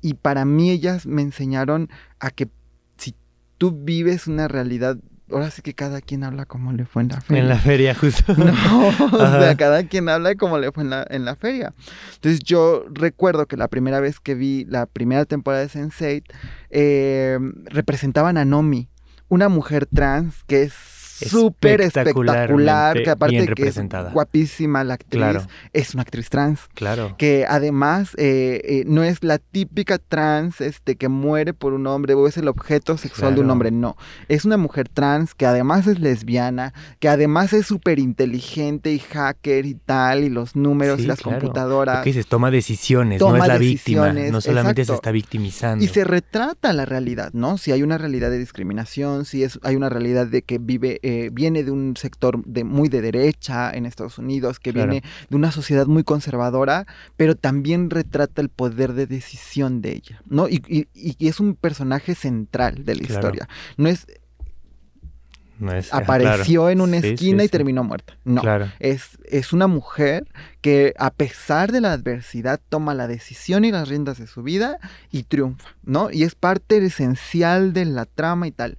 Y 0.07 0.15
para 0.15 0.45
mí 0.45 0.71
ellas 0.71 1.05
me 1.05 1.21
enseñaron 1.21 1.91
a 2.21 2.31
que 2.31 2.49
si 2.97 3.17
tú 3.59 3.73
vives 3.73 4.29
una 4.29 4.47
realidad, 4.47 4.99
ahora 5.33 5.51
sí 5.51 5.63
que 5.63 5.75
cada 5.75 6.01
quien 6.01 6.23
habla 6.23 6.47
como 6.47 6.73
le 6.73 6.85
fue 6.85 7.03
en 7.03 7.09
la 7.09 7.21
feria. 7.21 7.43
En 7.43 7.49
la 7.49 7.59
feria, 7.59 7.93
justo. 7.93 8.33
No, 8.37 8.87
o 8.87 9.19
sea, 9.19 9.57
cada 9.57 9.83
quien 9.89 10.09
habla 10.09 10.29
de 10.29 10.37
cómo 10.37 10.59
le 10.59 10.71
fue 10.71 10.85
en 10.85 10.91
la, 10.91 11.05
en 11.11 11.25
la 11.25 11.35
feria. 11.35 11.75
Entonces 12.15 12.39
yo 12.39 12.85
recuerdo 12.89 13.47
que 13.47 13.57
la 13.57 13.67
primera 13.67 13.99
vez 13.99 14.21
que 14.21 14.37
vi 14.37 14.65
la 14.67 14.87
primera 14.87 15.25
temporada 15.25 15.65
de 15.65 15.71
Sense8, 15.71 16.23
eh, 16.71 17.41
representaban 17.65 18.39
a 18.39 18.45
Nomi, 18.45 18.89
una 19.27 19.49
mujer 19.49 19.87
trans 19.87 20.45
que 20.45 20.63
es 20.63 20.73
súper 21.17 21.81
espectacular, 21.81 23.03
que 23.03 23.11
aparte 23.11 23.47
que 23.55 23.69
es 23.69 23.81
guapísima 24.13 24.85
la 24.85 24.95
actriz, 24.95 25.17
Claro. 25.21 25.43
es 25.73 25.95
una 25.95 26.03
actriz 26.03 26.29
trans 26.31 26.61
Claro. 26.75 27.15
que 27.19 27.47
además 27.49 28.11
eh, 28.17 28.61
eh, 28.65 28.85
no 28.87 29.03
es 29.03 29.23
la 29.25 29.39
típica 29.39 29.99
trans 29.99 30.61
este, 30.61 30.97
que 30.97 31.09
muere 31.09 31.55
por 31.55 31.73
un 31.73 31.87
hombre 31.87 32.15
o 32.15 32.27
es 32.27 32.37
el 32.37 32.49
objeto 32.49 32.97
sexual 32.99 33.35
de 33.35 33.41
un 33.41 33.51
hombre, 33.51 33.71
no. 33.71 33.97
Es 34.29 34.45
una 34.45 34.57
mujer 34.57 34.89
trans 34.89 35.35
que 35.35 35.47
además 35.47 35.87
es 35.87 35.99
lesbiana, 36.01 36.73
que 37.01 37.09
además 37.09 37.53
es 37.53 37.67
súper 37.67 37.99
inteligente 37.99 38.93
y 38.93 38.99
hacker 38.99 39.67
y 39.67 39.75
tal, 39.75 40.25
y 40.25 40.29
los 40.29 40.57
números 40.57 40.99
Sí, 40.99 41.05
y 41.05 41.07
las 41.07 41.21
claro. 41.21 41.39
computadoras. 41.41 41.99
Lo 41.99 42.03
que 42.05 42.11
dices, 42.11 42.27
toma 42.27 42.51
decisiones, 42.51 43.21
no 43.21 43.37
es 43.37 43.47
la 43.47 43.59
víctima, 43.59 44.13
no 44.13 44.41
solamente 44.41 44.85
se 44.85 44.95
está 44.95 45.11
victimizando. 45.11 45.85
Y 45.85 45.89
se 45.89 46.05
retrata 46.05 46.73
la 46.73 46.85
realidad, 46.85 47.31
¿no? 47.33 47.59
Si 47.59 47.73
hay 47.73 47.83
una 47.83 47.99
realidad 47.99 48.31
de 48.31 48.39
discriminación, 48.39 49.25
si 49.25 49.43
es, 49.43 49.59
hay 49.63 49.77
una 49.77 49.89
realidad 49.89 50.27
de 50.27 50.43
que 50.43 50.59
vive, 50.59 50.99
eh, 51.09 51.31
viene 51.33 51.63
de 51.63 51.71
un 51.71 51.97
sector 51.97 52.43
de, 52.45 52.65
muy 52.65 52.89
de 52.89 53.01
derecha 53.01 53.71
en 53.71 53.87
Estados 53.87 54.19
Unidos, 54.19 54.59
que 54.59 54.73
Claro. 54.73 54.91
viene 54.91 55.07
de 55.31 55.37
una 55.37 55.53
sociedad 55.53 55.87
muy 55.87 56.03
conservadora, 56.03 56.87
pero 57.17 57.35
también 57.37 57.91
retrata 57.91 58.43
el 58.43 58.49
poder 58.49 58.93
de 58.95 59.07
decisión 59.07 59.83
de 59.83 59.93
ella, 59.93 60.21
¿no? 60.29 60.49
Y, 60.49 60.63
y- 60.69 60.89
y 60.95 61.29
es 61.29 61.39
un 61.39 61.55
personaje 61.55 62.15
central 62.15 62.85
de 62.85 62.95
la 62.97 63.01
Claro. 63.05 63.15
historia. 63.15 63.49
No 63.77 63.89
es 63.89 64.07
No 65.59 65.73
es- 65.73 65.93
apareció 65.95 66.63
claro. 66.63 66.71
en 66.71 66.81
una 66.83 66.97
Sí, 67.01 67.03
sí, 67.09 67.15
esquina 67.15 67.43
y 67.45 67.49
terminó 67.49 67.83
muerta. 67.83 68.19
No. 68.25 68.43
Claro. 68.43 68.71
Es, 68.79 69.17
es 69.25 69.55
una 69.55 69.67
mujer 69.69 70.27
que 70.61 70.93
a 70.99 71.11
pesar 71.11 71.73
de 71.73 71.81
la 71.81 71.93
adversidad 71.93 72.61
toma 72.69 72.93
la 72.95 73.07
decisión 73.09 73.65
y 73.65 73.71
las 73.73 73.89
riendas 73.89 74.19
de 74.19 74.27
su 74.27 74.43
vida 74.43 74.79
y 75.11 75.23
triunfa, 75.23 75.71
¿no? 75.83 76.11
Y 76.11 76.25
es 76.25 76.35
parte 76.35 76.77
esencial 76.85 77.73
de 77.73 77.87
la 77.87 78.05
trama 78.05 78.47
y 78.49 78.51
tal. 78.53 78.77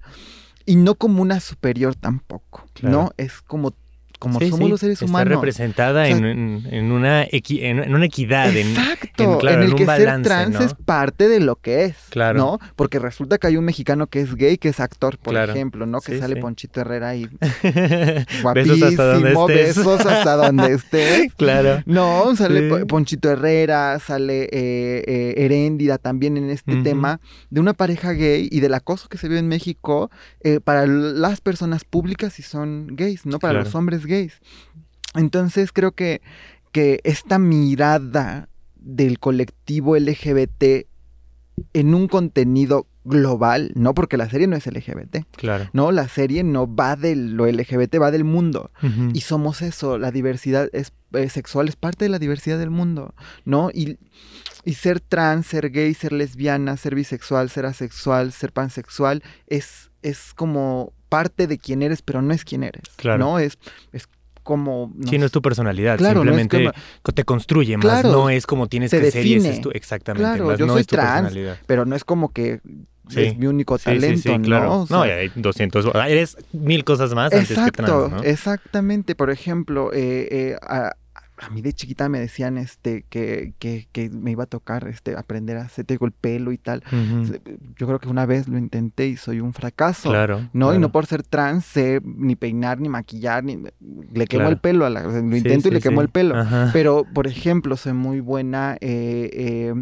Y 0.68 0.76
no 0.76 0.96
como 0.96 1.22
una 1.22 1.40
superior 1.40 1.94
tampoco, 1.94 2.68
Claro. 2.74 2.94
¿no? 3.04 3.10
Es 3.16 3.40
como, 3.40 3.72
como 4.18 4.38
Sí, 4.38 4.50
somos 4.50 4.66
sí, 4.66 4.70
los 4.70 4.80
seres 4.80 4.94
está 4.94 5.04
humanos. 5.06 5.34
representada 5.34 6.02
O 6.02 6.06
sea, 6.06 6.16
en, 6.16 6.66
en- 6.70 6.92
una 6.92 7.26
equi- 7.28 7.62
en, 7.62 7.78
en 7.82 7.94
una 7.94 8.06
equidad, 8.06 8.54
Exacto, 8.56 9.22
en- 9.34 9.38
claro, 9.38 9.62
el 9.62 9.70
un 9.70 9.76
que 9.76 9.84
balance, 9.84 10.28
ser 10.28 10.36
trans 10.38 10.54
¿no? 10.58 10.62
es 10.66 10.74
parte 10.74 11.28
de 11.28 11.40
lo 11.40 11.56
que 11.56 11.84
es, 11.84 11.96
Claro. 12.10 12.38
¿no? 12.38 12.58
Porque 12.76 12.98
resulta 12.98 13.38
que 13.38 13.46
hay 13.46 13.56
un 13.56 13.64
mexicano 13.64 14.06
que 14.06 14.20
es 14.20 14.34
gay, 14.34 14.58
que 14.58 14.68
es 14.70 14.80
actor, 14.80 15.18
por 15.18 15.32
Claro. 15.34 15.52
ejemplo, 15.52 15.86
¿no? 15.86 16.00
Que 16.00 16.14
Sí, 16.14 16.18
sale. 16.20 16.36
Ponchito 16.40 16.80
Herrera 16.80 17.14
y 17.16 17.26
Besos 17.62 18.42
guapísimo, 18.42 18.86
hasta 18.86 19.04
donde 19.12 19.32
estés. 19.32 19.76
besos 19.76 20.06
hasta 20.06 20.36
donde 20.36 20.72
estés. 20.74 21.34
claro. 21.34 21.82
No, 21.86 22.34
sale 22.36 22.84
Ponchito 22.86 23.30
Herrera, 23.30 23.98
sale 23.98 24.44
eh, 24.44 25.04
eh, 25.06 25.34
Heréndida 25.38 25.98
también 25.98 26.36
en 26.36 26.50
este 26.50 26.76
tema 26.82 27.20
de 27.50 27.60
una 27.60 27.72
pareja 27.74 28.12
gay 28.12 28.48
y 28.50 28.60
del 28.60 28.74
acoso 28.74 29.08
que 29.08 29.18
se 29.18 29.28
vive 29.28 29.40
en 29.40 29.48
México 29.48 30.10
eh, 30.40 30.60
para 30.62 30.86
las 30.86 31.40
personas 31.40 31.84
públicas 31.84 32.32
si 32.34 32.42
son 32.42 32.88
gays, 32.92 33.26
no 33.26 33.38
para 33.38 33.60
los 33.60 33.74
hombres 33.74 34.06
gays. 34.08 34.40
Entonces 35.14 35.70
creo 35.72 35.92
que, 35.92 36.20
que 36.72 37.00
esta 37.04 37.38
mirada 37.38 38.48
del 38.76 39.18
colectivo 39.18 39.96
LGBT 39.96 40.86
en 41.72 41.94
un 41.94 42.08
contenido 42.08 42.86
global, 43.04 43.72
no 43.74 43.94
porque 43.94 44.16
la 44.18 44.28
serie 44.28 44.46
no 44.46 44.54
es 44.56 44.66
LGBT, 44.66 45.24
Claro. 45.36 45.68
no, 45.72 45.90
la 45.92 46.08
serie 46.08 46.44
no 46.44 46.72
va 46.72 46.94
de 46.94 47.16
lo 47.16 47.46
LGBT, 47.46 48.00
va 48.00 48.10
del 48.10 48.24
mundo. 48.24 48.70
Y 49.14 49.22
somos 49.22 49.62
eso, 49.62 49.98
la 49.98 50.10
diversidad 50.10 50.68
es, 50.72 50.92
eh, 51.14 51.28
sexual 51.30 51.68
es 51.68 51.76
parte 51.76 52.04
de 52.04 52.10
la 52.10 52.18
diversidad 52.18 52.58
del 52.58 52.70
mundo, 52.70 53.14
¿no? 53.46 53.70
Y, 53.72 53.98
y 54.64 54.74
ser 54.74 55.00
trans, 55.00 55.46
ser 55.46 55.70
gay, 55.70 55.94
ser 55.94 56.12
lesbiana, 56.12 56.76
ser 56.76 56.94
bisexual, 56.94 57.48
ser 57.48 57.64
asexual, 57.66 58.30
ser 58.32 58.52
pansexual, 58.52 59.22
es, 59.46 59.90
es 60.02 60.34
como 60.34 60.92
parte 61.08 61.46
de 61.46 61.58
quién 61.58 61.82
eres, 61.82 62.02
pero 62.02 62.22
no 62.22 62.32
es 62.34 62.44
quién 62.44 62.62
eres, 62.64 62.82
Claro. 62.96 63.18
¿no? 63.18 63.38
Es, 63.38 63.58
es 63.92 64.08
como... 64.42 64.92
no 64.96 65.08
Sí, 65.10 65.18
no 65.18 65.26
es 65.26 65.32
tu 65.32 65.42
personalidad, 65.42 65.98
Claro, 65.98 66.24
no 66.24 66.30
es 66.32 66.38
simplemente 66.40 66.72
como- 67.02 67.14
te 67.14 67.24
construye 67.24 67.76
más, 67.76 67.84
Claro, 68.00 68.12
no 68.12 68.30
es 68.30 68.46
como 68.46 68.66
tienes 68.68 68.90
que 68.90 69.10
ser 69.10 69.26
y 69.26 69.34
ese 69.34 69.38
define. 69.48 69.48
es 69.50 69.60
tu, 69.60 69.70
exactamente, 69.70 70.22
Claro, 70.28 70.46
más 70.46 70.58
yo 70.58 70.66
no 70.66 70.72
soy 70.74 70.80
es 70.82 70.86
tu 70.86 70.96
trans, 70.96 71.22
personalidad. 71.22 71.58
pero 71.66 71.84
no 71.84 71.94
es 71.96 72.04
como 72.04 72.32
que 72.32 72.60
Sí. 73.10 73.22
es 73.22 73.38
mi 73.38 73.46
único 73.46 73.78
Sí, 73.78 73.84
talento, 73.84 74.16
sí, 74.32 74.36
sí, 74.36 74.42
claro. 74.42 74.64
¿no? 74.66 74.74
O 74.82 74.86
no, 74.90 75.04
sea, 75.04 75.14
hay 75.16 75.32
200, 75.34 75.86
eres 76.08 76.36
mil 76.52 76.84
cosas 76.84 77.14
más 77.14 77.32
antes 77.32 77.48
que 77.48 77.54
Exacto, 77.54 77.82
trans, 77.84 78.10
¿no? 78.10 78.22
exactamente. 78.22 79.14
Por 79.14 79.30
ejemplo, 79.30 79.90
eh, 79.94 80.28
eh, 80.30 80.56
a, 80.60 80.94
a 81.40 81.50
mí 81.50 81.62
de 81.62 81.72
chiquita 81.72 82.08
me 82.08 82.18
decían 82.18 82.58
este 82.58 83.04
que, 83.08 83.54
que, 83.58 83.86
que 83.92 84.08
me 84.10 84.30
iba 84.32 84.44
a 84.44 84.46
tocar 84.46 84.88
este 84.88 85.16
aprender 85.16 85.56
a 85.56 85.62
hacer 85.62 85.86
digo, 85.86 86.06
el 86.06 86.12
pelo 86.12 86.52
y 86.52 86.58
tal. 86.58 86.82
Yo 87.76 87.86
creo 87.86 87.98
que 87.98 88.08
una 88.08 88.26
vez 88.26 88.48
lo 88.48 88.58
intenté 88.58 89.06
y 89.08 89.16
soy 89.16 89.40
un 89.40 89.52
fracaso. 89.52 90.10
Claro. 90.10 90.48
No, 90.52 90.74
y 90.74 90.78
no 90.78 90.90
por 90.90 91.06
ser 91.06 91.22
trans 91.22 91.64
sé 91.64 92.00
ni 92.04 92.34
peinar, 92.36 92.80
ni 92.80 92.88
maquillar, 92.88 93.44
ni 93.44 93.56
le 93.56 94.26
quemo 94.26 94.40
Claro. 94.40 94.48
el 94.50 94.58
pelo, 94.58 94.84
a 94.86 94.90
la- 94.90 95.02
lo 95.02 95.12
Sí, 95.12 95.36
intento 95.38 95.68
y 95.68 95.70
le 95.72 95.80
quemo 95.80 96.00
sí. 96.00 96.04
el 96.06 96.08
pelo. 96.10 96.36
Ajá. 96.36 96.70
Pero, 96.72 97.04
por 97.14 97.26
ejemplo, 97.26 97.76
soy 97.76 97.92
muy 97.92 98.20
buena 98.20 98.76
eh, 98.80 99.30
eh, 99.32 99.74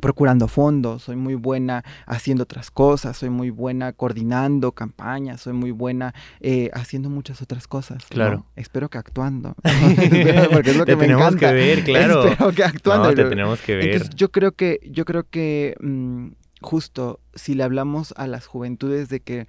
procurando 0.00 0.48
fondos, 0.48 1.02
soy 1.04 1.16
muy 1.16 1.34
buena 1.34 1.84
haciendo 2.06 2.44
otras 2.44 2.70
cosas, 2.70 3.16
soy 3.16 3.30
muy 3.30 3.50
buena 3.50 3.92
coordinando 3.92 4.72
campañas, 4.72 5.40
soy 5.40 5.52
muy 5.52 5.70
buena 5.70 6.14
eh, 6.40 6.70
haciendo 6.74 7.10
muchas 7.10 7.42
otras 7.42 7.66
cosas. 7.66 8.02
¿no? 8.04 8.08
Claro. 8.08 8.46
Espero 8.56 8.88
que 8.88 8.98
actuando. 8.98 9.54
Porque 10.52 10.70
es 10.70 10.76
lo 10.76 10.84
Te 10.84 10.92
que 10.92 10.96
me 10.96 11.02
tenemos 11.02 11.26
encanta. 11.26 11.48
que 11.48 11.52
ver, 11.52 11.84
claro. 11.84 12.24
Espero 12.28 12.52
que 12.52 12.64
actuando. 12.64 13.08
No, 13.08 13.14
te 13.14 13.24
tenemos 13.24 13.60
que 13.60 13.76
ver. 13.76 13.84
Entonces, 13.86 14.14
yo 14.16 14.30
creo 14.30 14.52
que, 14.52 14.80
yo 14.90 15.04
creo 15.04 15.24
que 15.28 15.76
mm, 15.80 16.28
justo 16.60 17.20
si 17.34 17.54
le 17.54 17.62
hablamos 17.62 18.14
a 18.16 18.26
las 18.26 18.46
juventudes 18.46 19.08
de 19.08 19.20
que 19.20 19.46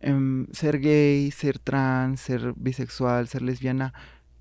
em, 0.00 0.46
ser 0.52 0.80
gay, 0.80 1.30
ser 1.30 1.58
trans, 1.58 2.20
ser 2.20 2.52
bisexual, 2.56 3.28
ser 3.28 3.42
lesbiana, 3.42 3.94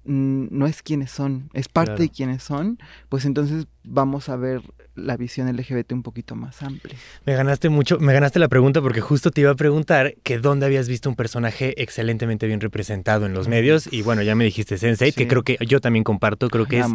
no 0.03 0.65
es 0.67 0.81
quienes 0.81 1.11
son, 1.11 1.49
es 1.53 1.67
parte 1.69 1.91
Claro. 1.91 2.01
de 2.03 2.09
quienes 2.09 2.43
son, 2.43 2.79
pues 3.09 3.25
entonces 3.25 3.67
vamos 3.83 4.29
a 4.29 4.35
ver 4.35 4.61
la 4.95 5.15
visión 5.15 5.47
LGBT 5.55 5.93
un 5.93 6.03
poquito 6.03 6.35
más 6.35 6.61
amplia. 6.63 6.95
Me 7.25 7.33
ganaste 7.33 7.69
mucho, 7.69 7.97
me 7.99 8.13
ganaste 8.13 8.39
la 8.39 8.47
pregunta 8.49 8.81
porque 8.81 8.99
justo 8.99 9.31
te 9.31 9.41
iba 9.41 9.51
a 9.51 9.55
preguntar 9.55 10.15
que 10.23 10.37
dónde 10.39 10.65
habías 10.65 10.89
visto 10.89 11.09
un 11.09 11.15
personaje 11.15 11.81
excelentemente 11.81 12.45
bien 12.47 12.59
representado 12.61 13.25
en 13.25 13.33
los 13.33 13.47
medios 13.47 13.87
y 13.91 14.01
bueno, 14.01 14.21
ya 14.21 14.35
me 14.35 14.43
dijiste 14.43 14.77
Sensei, 14.77 15.11
que 15.13 15.27
creo 15.27 15.43
que 15.43 15.57
yo 15.65 15.79
también 15.79 16.03
comparto, 16.03 16.49
creo 16.49 16.65
que 16.65 16.79
es 16.79 16.87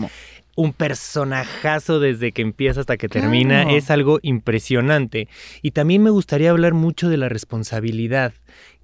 un 0.57 0.73
personajazo 0.73 2.01
desde 2.01 2.33
que 2.33 2.43
empieza 2.43 2.81
hasta 2.81 2.97
que 2.97 3.09
termina, 3.09 3.63
Claro. 3.63 3.77
es 3.79 3.91
algo 3.91 4.19
impresionante. 4.23 5.29
Y 5.63 5.71
también 5.73 6.03
me 6.03 6.11
gustaría 6.11 6.51
hablar 6.51 6.75
mucho 6.75 7.09
de 7.09 7.17
la 7.17 7.29
responsabilidad 7.29 8.33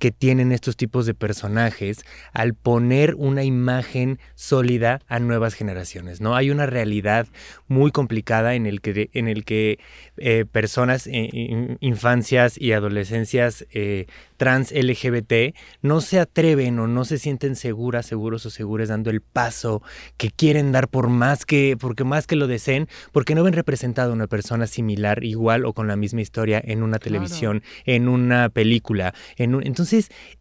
que 0.03 0.11
tienen 0.11 0.51
estos 0.51 0.77
tipos 0.77 1.07
de 1.07 1.15
personajes 1.15 2.05
al 2.33 2.55
poner 2.55 3.15
una 3.15 3.45
imagen 3.45 4.19
sólida 4.35 5.01
a 5.07 5.21
nuevas 5.21 5.55
generaciones, 5.55 6.21
¿no? 6.21 6.35
Hay 6.35 6.51
una 6.51 6.67
realidad 6.67 7.29
muy 7.69 7.93
complicada 7.93 8.57
en 8.57 8.67
el 8.67 8.81
que, 8.81 9.11
en 9.13 9.29
el 9.29 9.45
que 9.45 9.79
eh, 10.17 10.45
personas, 10.51 11.07
eh, 11.07 11.29
in- 11.33 11.77
infancias 11.81 12.61
y 12.61 12.73
adolescencias 12.73 13.65
eh, 13.73 14.07
trans 14.39 14.73
LGBT 14.73 15.55
no 15.83 16.01
se 16.01 16.19
atreven 16.19 16.81
o 16.81 16.89
no 16.89 17.05
se 17.05 17.19
sienten 17.19 17.55
seguras, 17.55 18.05
seguros 18.07 18.45
o 18.45 18.51
seguras 18.51 18.89
dando 18.89 19.09
el 19.11 19.21
paso 19.21 19.83
que 20.17 20.31
quieren 20.33 20.73
dar 20.73 20.89
por 20.89 21.11
más 21.11 21.47
que, 21.47 21.77
porque 21.79 22.03
más 22.03 22.27
que 22.27 22.35
lo 22.35 22.49
deseen, 22.49 22.89
porque 23.13 23.37
no 23.37 23.45
ven 23.45 23.53
representado 23.53 24.11
a 24.11 24.15
una 24.15 24.27
persona 24.27 24.67
similar, 24.67 25.23
igual 25.23 25.65
o 25.65 25.75
con 25.75 25.87
la 25.87 25.95
misma 25.95 26.23
historia 26.23 26.61
en 26.65 26.83
una 26.83 26.99
Claro. 26.99 27.05
televisión, 27.05 27.63
en 27.87 28.09
una 28.09 28.49
película. 28.49 29.15
En 29.37 29.55
un- 29.55 29.65
entonces, 29.65 29.92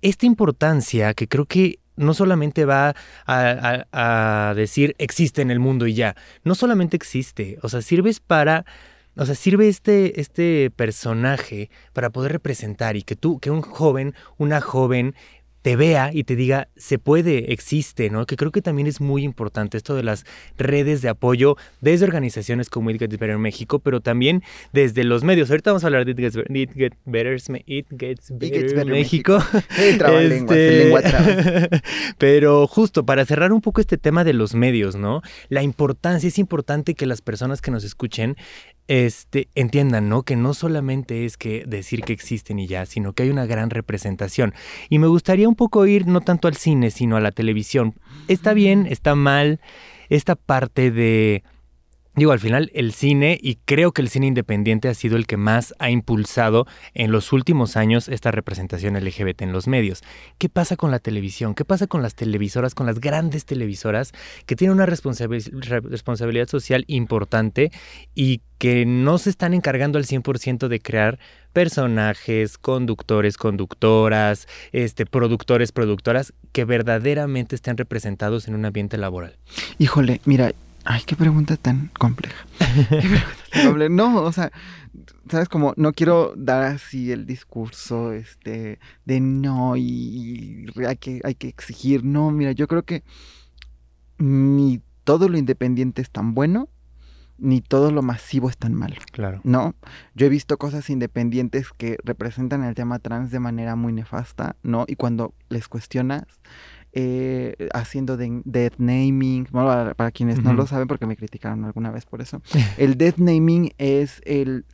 esta 0.01 0.25
importancia 0.25 1.13
que 1.13 1.27
creo 1.27 1.45
que 1.45 1.79
no 1.95 2.13
solamente 2.13 2.65
va 2.65 2.95
a 3.25 4.53
decir 4.55 4.95
existe 4.97 5.41
en 5.41 5.51
el 5.51 5.59
mundo 5.59 5.87
y 5.87 5.93
ya, 5.93 6.15
no 6.43 6.55
solamente 6.55 6.95
existe, 6.95 7.57
o 7.61 7.69
sea, 7.69 7.81
sirves 7.81 8.19
para... 8.19 8.65
O 9.17 9.25
sea, 9.25 9.35
sirve 9.35 9.67
este, 9.67 10.21
este 10.21 10.71
personaje 10.71 11.69
para 11.91 12.11
poder 12.11 12.31
representar 12.31 12.95
y 12.95 13.03
que 13.03 13.17
tú, 13.17 13.39
que 13.41 13.51
un 13.51 13.61
joven, 13.61 14.15
una 14.37 14.61
joven 14.61 15.15
te 15.61 15.75
vea 15.75 16.11
y 16.13 16.23
te 16.23 16.35
diga, 16.35 16.67
se 16.75 16.97
puede, 16.97 17.53
existe, 17.53 18.09
¿no? 18.09 18.25
Que 18.25 18.35
creo 18.35 18.51
que 18.51 18.61
también 18.61 18.87
es 18.87 19.01
muy 19.01 19.23
importante 19.23 19.77
esto 19.77 19.95
de 19.95 20.03
las 20.03 20.25
redes 20.57 21.01
de 21.01 21.09
apoyo 21.09 21.55
desde 21.81 22.05
organizaciones 22.05 22.69
como 22.69 22.89
It 22.89 22.99
Gets 22.99 23.17
Better 23.17 23.37
México, 23.37 23.79
pero 23.79 24.01
también 24.01 24.43
desde 24.73 25.03
los 25.03 25.23
medios. 25.23 25.49
Ahorita 25.49 25.71
vamos 25.71 25.83
a 25.83 25.87
hablar 25.87 26.05
de 26.05 26.11
It 26.11 26.19
Gets, 26.19 26.37
It 26.49 26.73
Gets 26.73 26.97
Better, 27.05 27.41
It 27.65 27.87
Gets 27.97 28.31
Better, 28.31 28.85
México. 28.85 29.39
Este, 29.81 30.91
pero 32.17 32.67
justo 32.67 33.05
para 33.05 33.25
cerrar 33.25 33.51
un 33.51 33.61
poco 33.61 33.81
este 33.81 33.97
tema 33.97 34.23
de 34.23 34.33
los 34.33 34.53
medios, 34.53 34.95
¿no? 34.95 35.21
La 35.49 35.63
importancia, 35.63 36.27
es 36.27 36.39
importante 36.39 36.93
que 36.93 37.05
las 37.05 37.21
personas 37.21 37.61
que 37.61 37.71
nos 37.71 37.83
escuchen 37.83 38.35
este, 38.87 39.47
entiendan, 39.55 40.09
¿no? 40.09 40.23
Que 40.23 40.35
no 40.35 40.53
solamente 40.53 41.25
es 41.25 41.37
que 41.37 41.63
decir 41.65 42.01
que 42.01 42.13
existen 42.13 42.59
y 42.59 42.67
ya, 42.67 42.85
sino 42.85 43.13
que 43.13 43.23
hay 43.23 43.29
una 43.29 43.45
gran 43.45 43.69
representación. 43.69 44.53
Y 44.89 44.99
me 44.99 45.07
gustaría 45.07 45.47
un 45.47 45.55
poco 45.55 45.85
ir 45.85 46.07
no 46.07 46.21
tanto 46.21 46.47
al 46.47 46.55
cine, 46.55 46.91
sino 46.91 47.15
a 47.17 47.21
la 47.21 47.31
televisión. 47.31 47.95
Está 48.27 48.53
bien, 48.53 48.87
está 48.87 49.15
mal, 49.15 49.59
esta 50.09 50.35
parte 50.35 50.91
de 50.91 51.43
Digo, 52.13 52.33
al 52.33 52.41
final 52.41 52.69
el 52.73 52.91
cine, 52.91 53.39
y 53.41 53.55
creo 53.63 53.93
que 53.93 54.01
el 54.01 54.09
cine 54.09 54.27
independiente 54.27 54.89
ha 54.89 54.93
sido 54.93 55.15
el 55.15 55.25
que 55.25 55.37
más 55.37 55.73
ha 55.79 55.89
impulsado 55.89 56.67
en 56.93 57.09
los 57.13 57.31
últimos 57.31 57.77
años 57.77 58.09
esta 58.09 58.31
representación 58.31 59.01
LGBT 59.01 59.43
en 59.43 59.53
los 59.53 59.65
medios. 59.67 60.03
¿Qué 60.37 60.49
pasa 60.49 60.75
con 60.75 60.91
la 60.91 60.99
televisión? 60.99 61.55
¿Qué 61.55 61.63
pasa 61.63 61.87
con 61.87 62.01
las 62.01 62.15
televisoras, 62.15 62.75
con 62.75 62.85
las 62.85 62.99
grandes 62.99 63.45
televisoras 63.45 64.11
que 64.45 64.57
tienen 64.57 64.75
una 64.75 64.85
responsabilidad 64.85 66.49
social 66.49 66.83
importante 66.87 67.71
y 68.13 68.41
que 68.57 68.85
no 68.85 69.17
se 69.17 69.29
están 69.29 69.53
encargando 69.53 69.97
al 69.97 70.05
100% 70.05 70.67
de 70.67 70.79
crear 70.81 71.17
personajes, 71.53 72.57
conductores, 72.57 73.37
conductoras, 73.37 74.47
este, 74.73 75.05
productores, 75.05 75.71
productoras 75.71 76.33
que 76.51 76.65
verdaderamente 76.65 77.55
estén 77.55 77.77
representados 77.77 78.49
en 78.49 78.55
un 78.55 78.65
ambiente 78.65 78.97
laboral? 78.97 79.37
Híjole, 79.79 80.19
mira, 80.25 80.51
Ay, 80.85 81.01
qué 81.05 81.15
pregunta 81.15 81.57
tan 81.57 81.89
compleja. 81.99 82.45
No, 83.89 84.21
o 84.23 84.31
sea, 84.31 84.51
sabes 85.29 85.49
como 85.49 85.73
no 85.77 85.93
quiero 85.93 86.33
dar 86.35 86.63
así 86.63 87.11
el 87.11 87.25
discurso 87.25 88.13
este 88.13 88.79
de 89.05 89.19
no 89.19 89.75
y, 89.77 90.67
hay 90.87 90.97
que 90.97 91.21
hay 91.23 91.35
que 91.35 91.47
exigir. 91.47 92.03
No, 92.03 92.31
mira, 92.31 92.51
yo 92.51 92.67
creo 92.67 92.83
que 92.83 93.03
ni 94.17 94.81
todo 95.03 95.29
lo 95.29 95.37
independiente 95.37 96.01
es 96.01 96.11
tan 96.11 96.33
bueno 96.33 96.69
ni 97.41 97.59
todo 97.59 97.91
lo 97.91 98.03
masivo 98.03 98.49
es 98.49 98.57
tan 98.57 98.75
malo. 98.75 98.95
Claro. 99.11 99.41
¿No? 99.43 99.73
Yo 100.13 100.27
he 100.27 100.29
visto 100.29 100.57
cosas 100.57 100.89
independientes 100.91 101.69
que 101.75 101.97
representan 102.03 102.63
el 102.63 102.75
tema 102.75 102.99
trans 102.99 103.31
de 103.31 103.39
manera 103.39 103.75
muy 103.75 103.91
nefasta, 103.91 104.55
¿no? 104.61 104.85
Y 104.87 104.95
cuando 104.95 105.33
les 105.49 105.67
cuestionas, 105.67 106.23
eh, 106.93 107.69
haciendo 107.73 108.17
de, 108.17 108.41
death 108.45 108.75
naming, 108.77 109.45
para, 109.45 110.11
quienes 110.11 110.43
no 110.43 110.53
lo 110.53 110.67
saben 110.67 110.87
porque 110.87 111.05
me 111.05 111.15
criticaron 111.15 111.63
alguna 111.65 111.91
vez 111.91 112.05
por 112.05 112.21
eso, 112.21 112.41
el 112.77 112.97
death 112.97 113.17
naming 113.17 113.73
es 113.77 114.21
el 114.25 114.65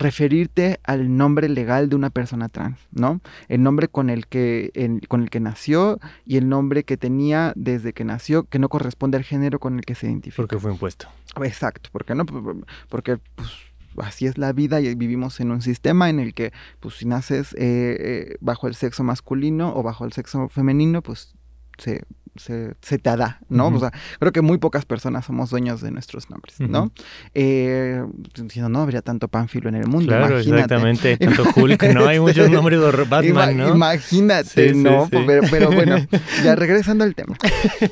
referirte 0.00 0.80
al 0.82 1.16
nombre 1.16 1.48
legal 1.48 1.90
de 1.90 1.96
una 1.96 2.10
persona 2.10 2.48
trans, 2.48 2.78
¿no? 2.90 3.20
El 3.48 3.62
nombre 3.62 3.86
con 3.86 4.08
el 4.08 4.26
que 4.26 4.72
con 5.08 5.22
el 5.22 5.30
que 5.30 5.40
nació 5.40 6.00
y 6.24 6.38
el 6.38 6.48
nombre 6.48 6.84
que 6.84 6.96
tenía 6.96 7.52
desde 7.54 7.92
que 7.92 8.04
nació 8.04 8.44
que 8.44 8.58
no 8.58 8.70
corresponde 8.70 9.18
al 9.18 9.24
género 9.24 9.60
con 9.60 9.76
el 9.76 9.84
que 9.84 9.94
se 9.94 10.06
identifica. 10.06 10.42
Porque 10.42 10.58
fue 10.58 10.72
impuesto. 10.72 11.06
Exacto, 11.42 11.90
porque 11.92 12.14
no 12.14 12.24
porque 12.88 13.18
pues 13.36 13.50
así 13.98 14.26
es 14.26 14.38
la 14.38 14.52
vida 14.52 14.80
y 14.80 14.94
vivimos 14.94 15.38
en 15.38 15.50
un 15.50 15.60
sistema 15.60 16.08
en 16.08 16.18
el 16.18 16.32
que 16.32 16.52
pues 16.80 16.94
si 16.94 17.04
naces 17.04 17.52
eh, 17.54 17.58
eh, 17.60 18.36
bajo 18.40 18.68
el 18.68 18.74
sexo 18.74 19.04
masculino 19.04 19.74
o 19.76 19.82
bajo 19.82 20.06
el 20.06 20.12
sexo 20.12 20.48
femenino 20.48 21.02
pues 21.02 21.34
se, 21.78 22.02
se, 22.36 22.98
te 22.98 23.16
da, 23.16 23.40
¿no? 23.48 23.68
O 23.68 23.78
sea, 23.78 23.92
creo 24.18 24.32
que 24.32 24.40
muy 24.40 24.58
pocas 24.58 24.84
personas 24.84 25.26
somos 25.26 25.50
dueños 25.50 25.80
de 25.80 25.90
nuestros 25.90 26.30
nombres, 26.30 26.60
¿no? 26.60 26.92
Eh, 27.34 28.02
si 28.48 28.60
no, 28.60 28.68
no 28.68 28.80
habría 28.80 29.02
tanto 29.02 29.28
Pánfilo 29.28 29.68
en 29.68 29.74
el 29.74 29.86
mundo. 29.86 30.08
Claro, 30.08 30.38
exactamente. 30.38 31.16
Tanto 31.18 31.44
Hulk, 31.54 31.82
¿no? 31.94 32.06
Hay 32.06 32.20
muchos 32.20 32.50
nombres 32.50 32.80
de 32.80 33.04
Batman, 33.04 33.56
¿no? 33.56 33.74
Imagínate, 33.74 34.74
¿no? 34.74 35.08
Pero, 35.10 35.42
pero, 35.50 35.70
bueno, 35.70 35.96
ya 36.44 36.54
regresando 36.54 37.04
al 37.04 37.14
tema. 37.14 37.36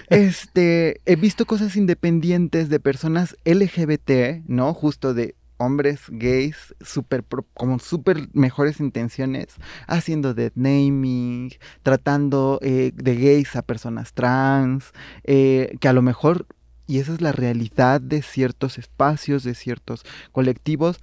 Este, 0.08 1.00
he 1.04 1.16
visto 1.16 1.44
cosas 1.46 1.76
independientes 1.76 2.68
de 2.68 2.80
personas 2.80 3.36
LGBT, 3.44 4.46
¿no? 4.46 4.72
Justo 4.72 5.14
de 5.14 5.34
hombres 5.58 6.02
gays 6.08 6.74
super, 6.80 7.24
con 7.54 7.78
súper 7.80 8.28
mejores 8.32 8.80
intenciones, 8.80 9.56
haciendo 9.86 10.34
dead 10.34 10.52
naming, 10.54 11.52
tratando 11.82 12.58
eh, 12.62 12.92
de 12.94 13.16
gays 13.16 13.54
a 13.56 13.62
personas 13.62 14.14
trans, 14.14 14.92
eh, 15.24 15.76
que 15.80 15.88
a 15.88 15.92
lo 15.92 16.02
mejor, 16.02 16.46
y 16.86 16.98
esa 16.98 17.12
es 17.12 17.20
la 17.20 17.32
realidad 17.32 18.00
de 18.00 18.22
ciertos 18.22 18.78
espacios, 18.78 19.44
de 19.44 19.54
ciertos 19.54 20.04
colectivos, 20.32 21.00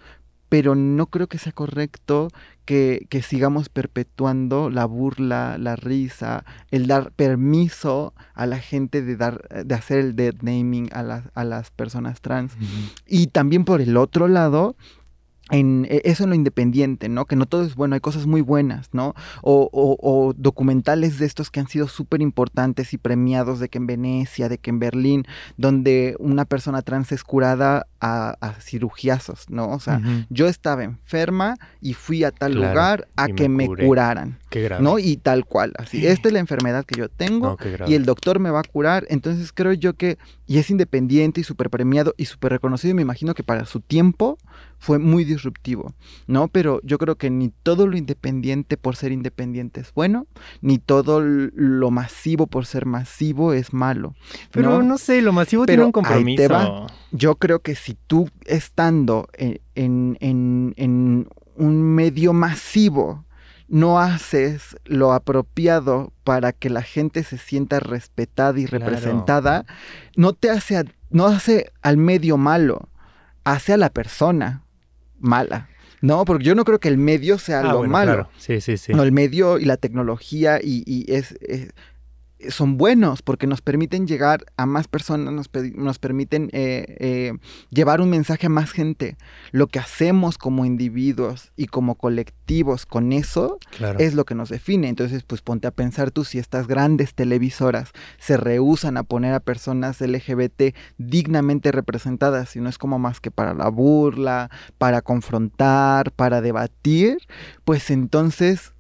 pero 0.50 0.76
no 0.76 1.08
creo 1.08 1.28
que 1.28 1.38
sea 1.38 1.52
correcto 1.52 2.30
que, 2.66 3.08
sigamos 3.26 3.70
perpetuando 3.70 4.70
la 4.70 4.86
burla, 4.86 5.58
la 5.58 5.76
risa, 5.76 6.46
el 6.72 6.88
dar 6.88 7.12
permiso 7.12 8.14
a 8.34 8.46
la 8.46 8.60
gente 8.60 9.02
de, 9.02 9.16
dar, 9.16 9.48
de 9.50 9.76
hacer 9.76 10.00
el 10.00 10.16
dead 10.16 10.36
naming 10.42 10.90
a, 10.92 11.04
las, 11.04 11.24
a 11.34 11.44
las 11.44 11.72
personas 11.72 12.22
trans. 12.22 12.54
Y 13.08 13.28
también 13.28 13.66
por 13.66 13.82
el 13.82 13.98
otro 13.98 14.28
lado, 14.28 14.76
en 15.52 15.86
e, 15.90 16.02
eso 16.06 16.24
en 16.24 16.30
lo 16.30 16.36
independiente, 16.36 17.10
¿no? 17.10 17.26
Que 17.26 17.36
no 17.36 17.46
todo 17.46 17.64
es 17.64 17.76
bueno, 17.76 17.96
hay 17.96 18.02
cosas 18.02 18.26
muy 18.26 18.42
buenas, 18.42 18.90
¿no? 18.94 19.14
O, 19.42 19.70
o, 19.72 20.34
documentales 20.36 21.20
de 21.20 21.26
estos 21.26 21.52
que 21.52 21.60
han 21.60 21.68
sido 21.68 21.88
súper 21.88 22.22
importantes 22.22 22.94
y 22.94 22.98
premiados, 22.98 23.60
de 23.60 23.70
que 23.70 23.78
en 23.78 23.88
Venecia, 23.88 24.50
de 24.50 24.58
que 24.58 24.72
en 24.72 24.80
Berlín, 24.80 25.26
donde 25.58 26.16
una 26.20 26.46
persona 26.46 26.82
trans 26.82 27.12
es 27.12 27.24
curada 27.24 27.88
a, 28.00 28.36
a 28.42 28.54
cirugiazos, 28.54 29.50
¿no? 29.50 29.70
O 29.70 29.80
sea, 29.80 30.02
yo 30.30 30.48
estaba 30.48 30.84
enferma 30.84 31.56
y 31.82 31.94
fui 31.94 32.24
a 32.24 32.32
tal 32.32 32.56
lugar 32.56 33.08
a 33.16 33.28
que 33.28 33.50
me, 33.50 33.68
curaran, 33.68 34.40
Qué 34.56 34.70
¿no? 34.80 35.00
Y 35.00 35.18
tal 35.18 35.46
cual, 35.46 35.74
así, 35.78 36.08
esta 36.08 36.30
es 36.30 36.34
la 36.34 36.40
enfermedad 36.40 36.86
que 36.86 36.98
yo 36.98 37.10
tengo 37.10 37.58
y 37.88 37.94
el 37.94 38.06
doctor 38.06 38.40
me 38.40 38.50
va 38.52 38.62
a 38.62 38.64
curar, 38.64 39.06
entonces 39.10 39.52
creo 39.52 39.74
yo 39.74 39.96
que, 39.96 40.18
y 40.48 40.60
es 40.60 40.70
independiente 40.70 41.42
y 41.42 41.44
súper 41.44 41.70
premiado 41.70 42.14
y 42.16 42.26
súper 42.26 42.54
reconocido, 42.54 42.92
y 42.92 42.94
me 42.94 43.02
imagino 43.02 43.34
que 43.34 43.44
para 43.44 43.66
su 43.66 43.82
tiempo 43.82 44.38
fue 44.80 44.98
muy 44.98 45.26
disruptivo, 45.26 45.94
¿no? 46.28 46.48
Pero 46.48 46.80
yo 46.84 46.98
creo 46.98 47.16
que 47.18 47.30
ni 47.30 47.50
todo 47.50 47.86
lo 47.86 47.98
independiente 47.98 48.78
por 48.78 48.96
ser 48.96 49.12
independiente 49.12 49.82
es 49.82 49.94
bueno, 49.94 50.26
ni 50.62 50.78
todo 50.78 51.20
lo 51.22 51.92
masivo 51.92 52.48
por 52.48 52.66
ser 52.66 52.86
masivo 52.86 53.52
es 53.52 53.74
malo. 53.74 54.16
Pero 54.52 54.82
no, 54.82 54.98
sé, 54.98 55.22
lo 55.22 55.34
masivo 55.34 55.66
tiene 55.66 55.84
un 55.84 55.92
compromiso. 55.92 56.88
Yo 57.12 57.36
creo 57.36 57.60
que 57.60 57.76
si 57.76 57.98
tú 58.08 58.30
estando 58.46 59.28
en, 59.34 59.60
en, 59.76 60.74
en 60.78 61.28
un 61.58 61.84
medio 61.84 62.32
masivo, 62.32 63.26
no 63.68 64.00
haces 64.00 64.78
lo 64.86 65.14
apropiado 65.14 66.14
para 66.24 66.52
que 66.52 66.70
la 66.70 66.82
gente 66.82 67.24
se 67.24 67.38
sienta 67.38 67.80
respetada 67.80 68.60
y 68.60 68.66
representada, 68.66 69.66
no 70.16 70.34
te 70.34 70.50
hace, 70.50 70.84
no 71.10 71.26
hace 71.26 71.72
al 71.82 71.98
medio 71.98 72.38
malo, 72.38 72.90
hace 73.44 73.74
a 73.74 73.78
la 73.78 73.90
persona 73.90 74.64
mala. 75.20 75.70
No, 76.02 76.24
porque 76.26 76.44
yo 76.44 76.54
no 76.54 76.66
creo 76.66 76.80
que 76.80 76.90
el 76.90 76.98
medio 76.98 77.40
sea 77.40 77.62
ah, 77.62 77.74
lo 77.74 77.84
malo. 77.84 78.30
Sí, 78.38 78.62
sí, 78.62 78.78
sí. 78.78 78.94
No, 78.94 79.02
el 79.04 79.12
medio 79.12 79.58
y 79.58 79.66
la 79.66 79.78
tecnología 79.78 80.60
y, 80.62 80.84
y 80.86 81.12
es, 81.12 81.36
son 82.50 82.78
buenos 82.78 83.22
porque 83.22 83.48
nos 83.48 83.62
permiten 83.62 84.08
llegar 84.08 84.46
a 84.58 84.66
más 84.66 84.88
personas, 84.88 85.34
nos, 85.34 85.50
nos 85.76 86.00
permiten 86.00 86.50
eh, 86.54 86.86
eh, 87.00 87.34
llevar 87.70 88.02
un 88.02 88.10
mensaje 88.10 88.48
a 88.48 88.50
más 88.50 88.72
gente. 88.72 89.18
Lo 89.52 89.68
que 89.68 89.80
hacemos 89.80 90.38
como 90.38 90.66
individuos 90.66 91.52
y 91.56 91.68
como 91.68 91.96
colectivos 91.96 92.86
con 92.86 93.14
eso 93.14 93.60
es 94.00 94.14
lo 94.14 94.26
que 94.26 94.36
nos 94.36 94.50
define. 94.50 94.90
Entonces, 94.90 95.24
pues 95.24 95.42
ponte 95.42 95.68
a 95.68 95.72
pensar 95.72 96.12
tú 96.12 96.24
si 96.24 96.40
estas 96.40 96.68
grandes 96.68 97.14
televisoras 97.14 97.92
se 98.20 98.38
rehusan 98.38 98.98
a 98.98 99.04
poner 99.04 99.34
a 99.34 99.40
personas 99.40 100.02
LGBT 100.02 100.76
dignamente 100.98 101.72
representadas, 101.72 102.56
y 102.56 102.60
no 102.60 102.70
es 102.70 102.78
como 102.78 103.00
más 103.00 103.20
que 103.20 103.32
para 103.32 103.54
la 103.54 103.70
burla, 103.70 104.50
para 104.78 105.02
confrontar, 105.02 106.12
para 106.12 106.42
debatir, 106.42 107.18
pues 107.64 107.90
entonces 107.90 108.75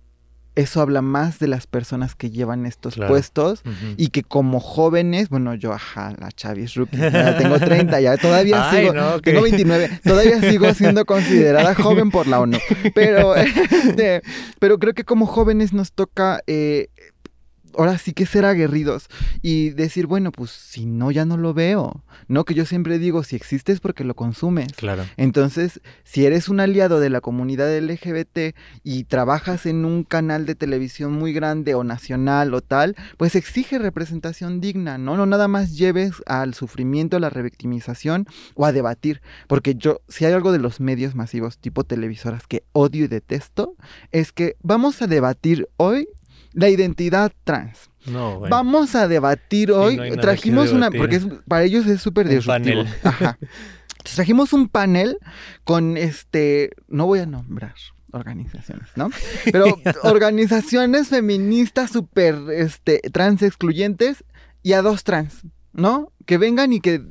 eso 0.56 0.82
habla 0.82 1.02
más 1.02 1.40
de 1.40 1.48
las 1.48 1.68
personas 1.68 2.16
que 2.16 2.30
llevan 2.30 2.66
estos 2.66 2.96
puestos 2.96 3.64
y 3.98 4.10
que 4.10 4.24
como 4.24 4.60
jóvenes, 4.60 5.30
bueno, 5.30 5.54
yo, 5.56 5.74
ajá, 5.74 6.16
la 6.20 6.32
Chavis 6.32 6.76
Rookie, 6.76 6.98
tengo 7.38 7.60
30 7.60 8.02
ya, 8.02 8.18
todavía 8.18 8.70
sigo, 8.72 9.22
tengo 9.22 9.42
29, 9.42 10.00
todavía 10.04 10.42
sigo 10.42 10.74
siendo 10.74 11.06
considerada 11.06 11.76
joven 11.76 12.12
por 12.12 12.28
la 12.28 12.40
ONU, 12.40 12.58
pero, 12.94 13.36
este, 13.36 14.22
pero 14.60 14.80
creo 14.80 14.94
que 14.94 15.04
como 15.04 15.26
jóvenes 15.26 15.74
nos 15.74 15.92
toca... 15.92 16.42
Eh, 16.48 16.88
ahora 17.78 17.98
sí 17.98 18.14
que 18.14 18.26
ser 18.26 18.46
aguerridos 18.46 19.08
y 19.42 19.72
decir, 19.72 20.08
bueno, 20.08 20.32
pues 20.32 20.52
si 20.52 20.86
no, 20.86 21.12
ya 21.12 21.26
no 21.26 21.38
lo 21.38 21.54
veo. 21.54 22.04
No, 22.28 22.46
que 22.46 22.54
yo 22.54 22.66
siempre 22.66 23.00
digo, 23.00 23.24
si 23.24 23.36
existe 23.36 23.72
es 23.72 23.80
porque 23.80 24.04
lo 24.04 24.16
consumes. 24.16 24.74
Claro. 24.74 25.06
Entonces, 25.18 25.82
si 26.04 26.26
eres 26.26 26.50
un 26.50 26.60
aliado 26.60 27.00
de 27.00 27.10
la 27.10 27.22
comunidad 27.22 27.78
LGBT 27.78 28.56
y 28.84 29.04
trabajas 29.06 29.66
en 29.66 29.86
un 29.86 30.04
canal 30.04 30.46
de 30.46 30.56
televisión 30.56 31.14
muy 31.14 31.34
grande 31.34 31.76
o 31.76 31.84
nacional 31.84 32.54
o 32.54 32.62
tal, 32.62 32.96
pues 33.18 33.36
exige 33.36 33.80
representación 33.80 34.62
digna, 34.62 34.98
¿no? 34.98 35.18
No 35.18 35.26
nada 35.26 35.48
más 35.48 35.78
lleves 35.78 36.14
al 36.26 36.54
sufrimiento, 36.54 37.18
a 37.18 37.20
la 37.20 37.30
revictimización 37.30 38.28
o 38.56 38.66
a 38.66 38.72
debatir. 38.72 39.22
Porque 39.48 39.76
yo, 39.76 40.02
si 40.08 40.26
hay 40.26 40.34
algo 40.34 40.52
de 40.52 40.60
los 40.60 40.80
medios 40.80 41.16
masivos 41.16 41.58
tipo 41.58 41.84
televisoras 41.84 42.48
que 42.48 42.64
odio 42.72 43.06
y 43.06 43.08
detesto, 43.08 43.76
es 44.12 44.32
que 44.32 44.56
vamos 44.62 45.02
a 45.02 45.08
debatir 45.08 45.68
hoy 45.78 46.08
la 46.56 46.70
identidad 46.70 47.32
trans. 47.44 47.90
No, 48.08 48.40
bueno. 48.40 48.56
Vamos 48.56 48.96
a 48.96 49.08
debatir 49.08 49.72
hoy. 49.72 49.98
no 49.98 50.16
trajimos 50.18 50.72
una, 50.72 50.90
porque 50.92 51.18
es- 51.18 51.28
para 51.48 51.64
ellos 51.64 51.86
es 51.86 52.02
súper 52.02 52.28
disruptivo. 52.28 52.84
panel. 52.84 52.88
Ajá. 53.04 53.38
Entonces, 53.42 54.16
trajimos 54.16 54.54
un 54.54 54.68
panel 54.70 55.18
con 55.64 55.98
este, 55.98 56.70
no 56.88 57.06
voy 57.08 57.20
a 57.20 57.26
nombrar 57.26 57.74
organizaciones, 58.12 58.90
¿no? 58.96 59.10
Pero 59.52 59.66
organizaciones 60.04 61.10
feministas 61.10 61.92
súper 61.92 62.36
este, 62.54 63.00
trans 63.12 63.42
excluyentes 63.42 64.24
y 64.64 64.74
a 64.74 64.82
dos 64.82 65.04
trans, 65.04 65.42
¿no? 65.74 66.12
Que 66.26 66.38
vengan 66.38 66.72
y 66.72 66.80
que, 66.80 67.02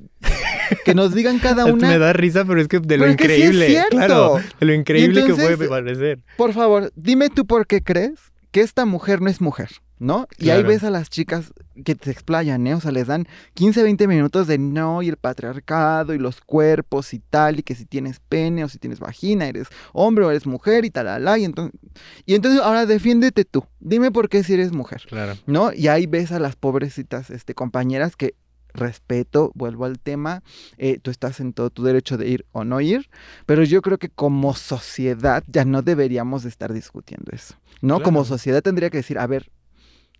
que 0.85 0.94
nos 0.94 1.12
digan 1.14 1.38
cada 1.40 1.64
una. 1.72 1.88
Me 1.88 1.98
da 1.98 2.12
risa, 2.12 2.44
pero 2.44 2.61
es 2.61 2.68
que 2.68 2.78
de 2.80 2.96
lo 2.98 3.02
Pero 3.04 3.11
es 3.11 3.16
que 3.16 3.26
sí 3.26 3.33
es 3.33 3.38
increíble. 3.48 3.66
cierto. 3.66 3.96
Claro, 3.96 4.37
de 4.61 4.66
lo 4.66 4.72
increíble 4.72 5.24
que 5.26 5.35
puede 5.35 5.68
parecer. 5.68 6.20
Por 6.37 6.52
favor, 6.52 6.90
dime 6.96 7.28
tú 7.30 7.44
por 7.46 7.66
qué 7.66 7.83
crees 7.83 8.33
que 8.55 8.61
esta 8.61 8.85
mujer 8.85 9.21
no 9.21 9.29
es 9.29 9.40
mujer, 9.40 9.69
¿no? 9.99 10.29
Y 10.38 10.51
ahí 10.51 10.62
ves 10.62 10.85
a 10.85 10.90
las 10.90 11.11
chicas 11.11 11.53
que 11.85 11.97
se 12.01 12.12
explayan, 12.12 12.64
¿eh? 12.69 12.75
O 12.77 12.81
sea, 12.81 12.93
les 12.93 13.09
dan 13.09 13.27
15, 13.55 13.83
20 13.83 14.07
minutos 14.07 14.47
de 14.47 14.59
no 14.59 15.03
y 15.03 15.09
el 15.09 15.17
patriarcado 15.17 16.14
y 16.14 16.19
los 16.19 16.40
cuerpos 16.40 17.14
y 17.14 17.19
tal, 17.19 17.59
y 17.59 17.62
que 17.64 17.75
si 17.75 17.85
tienes 17.85 18.21
pene 18.21 18.62
o 18.62 18.69
si 18.69 18.79
tienes 18.79 19.01
vagina, 19.01 19.49
eres 19.49 19.67
hombre 19.93 20.25
o 20.25 20.31
eres 20.31 20.47
mujer 20.47 20.85
y 20.85 20.90
tal, 20.90 21.09
y 21.37 21.43
entonces, 21.43 21.81
y 22.27 22.37
entonces 22.37 22.61
ahora 22.61 22.87
defiéndete 22.87 23.45
tú. 23.45 23.64
Dime 23.81 24.12
por 24.12 24.29
qué 24.29 24.45
si 24.45 24.55
eres 24.55 24.71
mujer, 24.71 25.03
Claro. 25.09 25.35
¿no? 25.47 25.73
Y 25.73 25.88
ahí 25.88 26.07
ves 26.07 26.31
a 26.31 26.38
las 26.38 26.55
pobrecitas 26.55 27.31
este, 27.31 27.55
compañeras 27.55 28.14
que 28.14 28.37
respeto, 28.74 29.52
vuelvo 29.54 29.84
al 29.84 29.98
tema, 29.98 30.42
eh, 30.76 30.98
tú 30.98 31.10
estás 31.10 31.40
en 31.40 31.52
todo 31.52 31.70
tu 31.70 31.82
derecho 31.84 32.18
de 32.18 32.28
ir 32.28 32.46
o 32.52 32.64
no 32.64 32.80
ir, 32.80 33.08
pero 33.46 33.62
yo 33.62 33.80
creo 33.80 33.98
que 33.98 34.10
como 34.10 34.54
sociedad 34.54 35.42
ya 35.46 35.64
no 35.64 35.82
deberíamos 35.82 36.42
de 36.42 36.48
estar 36.50 36.72
discutiendo 36.72 37.30
eso, 37.32 37.54
¿no? 37.80 37.96
Claro. 37.96 38.04
Como 38.04 38.24
sociedad 38.24 38.62
tendría 38.62 38.90
que 38.90 38.98
decir, 38.98 39.18
a 39.18 39.26
ver, 39.26 39.50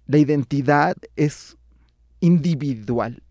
la 0.06 0.18
identidad 0.18 0.96
es 1.16 1.56
individual. 2.20 3.22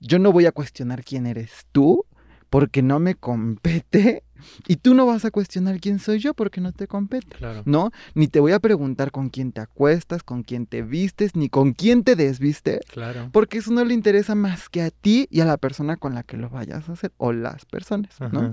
Yo 0.00 0.18
no 0.18 0.32
voy 0.32 0.46
a 0.46 0.52
cuestionar 0.52 1.04
quién 1.04 1.26
eres 1.26 1.66
tú 1.72 2.04
porque 2.50 2.82
no 2.82 2.98
me 2.98 3.14
compete 3.14 4.24
y 4.66 4.76
tú 4.76 4.94
no 4.94 5.06
vas 5.06 5.24
a 5.24 5.30
cuestionar 5.30 5.80
quién 5.80 5.98
soy 5.98 6.18
yo 6.18 6.34
porque 6.34 6.60
no 6.60 6.72
te 6.72 6.86
compete. 6.86 7.36
Claro. 7.36 7.62
¿no? 7.66 7.90
Ni 8.14 8.28
te 8.28 8.40
voy 8.40 8.52
a 8.52 8.58
preguntar 8.60 9.10
con 9.10 9.28
quién 9.28 9.52
te 9.52 9.60
acuestas, 9.60 10.22
con 10.22 10.42
quién 10.42 10.66
te 10.66 10.82
vistes, 10.82 11.34
ni 11.36 11.48
con 11.48 11.72
quién 11.72 12.04
te 12.04 12.16
desviste, 12.16 12.80
Claro. 12.92 13.30
porque 13.32 13.58
eso 13.58 13.72
no 13.72 13.84
le 13.84 13.94
interesa 13.94 14.34
más 14.34 14.68
que 14.68 14.82
a 14.82 14.90
ti 14.90 15.26
y 15.30 15.40
a 15.40 15.44
la 15.44 15.56
persona 15.56 15.96
con 15.96 16.14
la 16.14 16.22
que 16.22 16.36
lo 16.36 16.48
vayas 16.50 16.88
a 16.88 16.92
hacer, 16.92 17.12
o 17.16 17.32
las 17.32 17.64
personas, 17.64 18.14
¿no? 18.32 18.40
Ajá. 18.40 18.52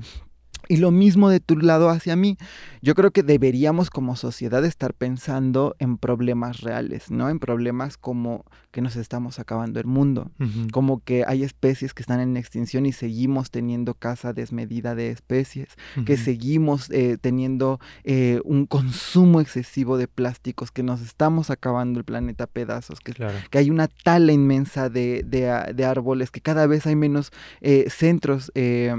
Y 0.68 0.78
lo 0.78 0.92
mismo 0.92 1.30
de 1.30 1.40
tu 1.40 1.58
lado 1.58 1.90
hacia 1.90 2.16
mí. 2.16 2.38
Yo 2.82 2.94
creo 2.96 3.12
que 3.12 3.24
deberíamos 3.24 3.90
como 3.90 4.16
sociedad 4.16 4.64
estar 4.66 4.94
pensando 4.94 5.76
en 5.80 5.98
problemas 5.98 6.62
reales, 6.62 7.10
¿no? 7.10 7.30
En 7.30 7.40
problemas 7.40 7.98
como 7.98 8.46
que 8.72 8.82
nos 8.82 8.96
estamos 8.98 9.40
acabando 9.40 9.80
el 9.80 9.86
mundo, 9.86 10.32
como 10.72 11.02
que 11.02 11.24
hay 11.26 11.44
especies 11.44 11.94
que 11.94 12.04
están 12.04 12.20
en 12.20 12.36
extinción 12.36 12.86
y 12.86 12.92
seguimos 12.92 13.50
teniendo 13.50 13.94
caza 13.94 14.34
desmedida 14.34 14.96
de 14.96 15.12
especies, 15.12 15.70
que 16.06 16.18
seguimos 16.18 16.90
eh, 16.92 17.18
teniendo 17.20 17.80
eh, 18.04 18.42
un 18.44 18.66
consumo 18.66 19.40
excesivo 19.40 19.98
de 19.98 20.08
plásticos, 20.10 20.72
que 20.72 20.84
nos 20.84 21.00
estamos 21.02 21.50
acabando 21.50 22.00
el 22.00 22.06
planeta 22.06 22.44
a 22.44 22.48
pedazos, 22.48 23.00
que, 23.00 23.14
Claro. 23.14 23.38
que 23.50 23.58
hay 23.60 23.70
una 23.70 23.88
tala 23.88 24.34
inmensa 24.34 24.90
de, 24.90 25.24
de 25.26 25.46
de 25.74 25.86
árboles, 25.86 26.32
que 26.32 26.42
cada 26.42 26.68
vez 26.68 26.86
hay 26.86 26.96
menos 26.96 27.32
eh, 27.62 27.86
centros 27.90 28.52
eh, 28.56 28.94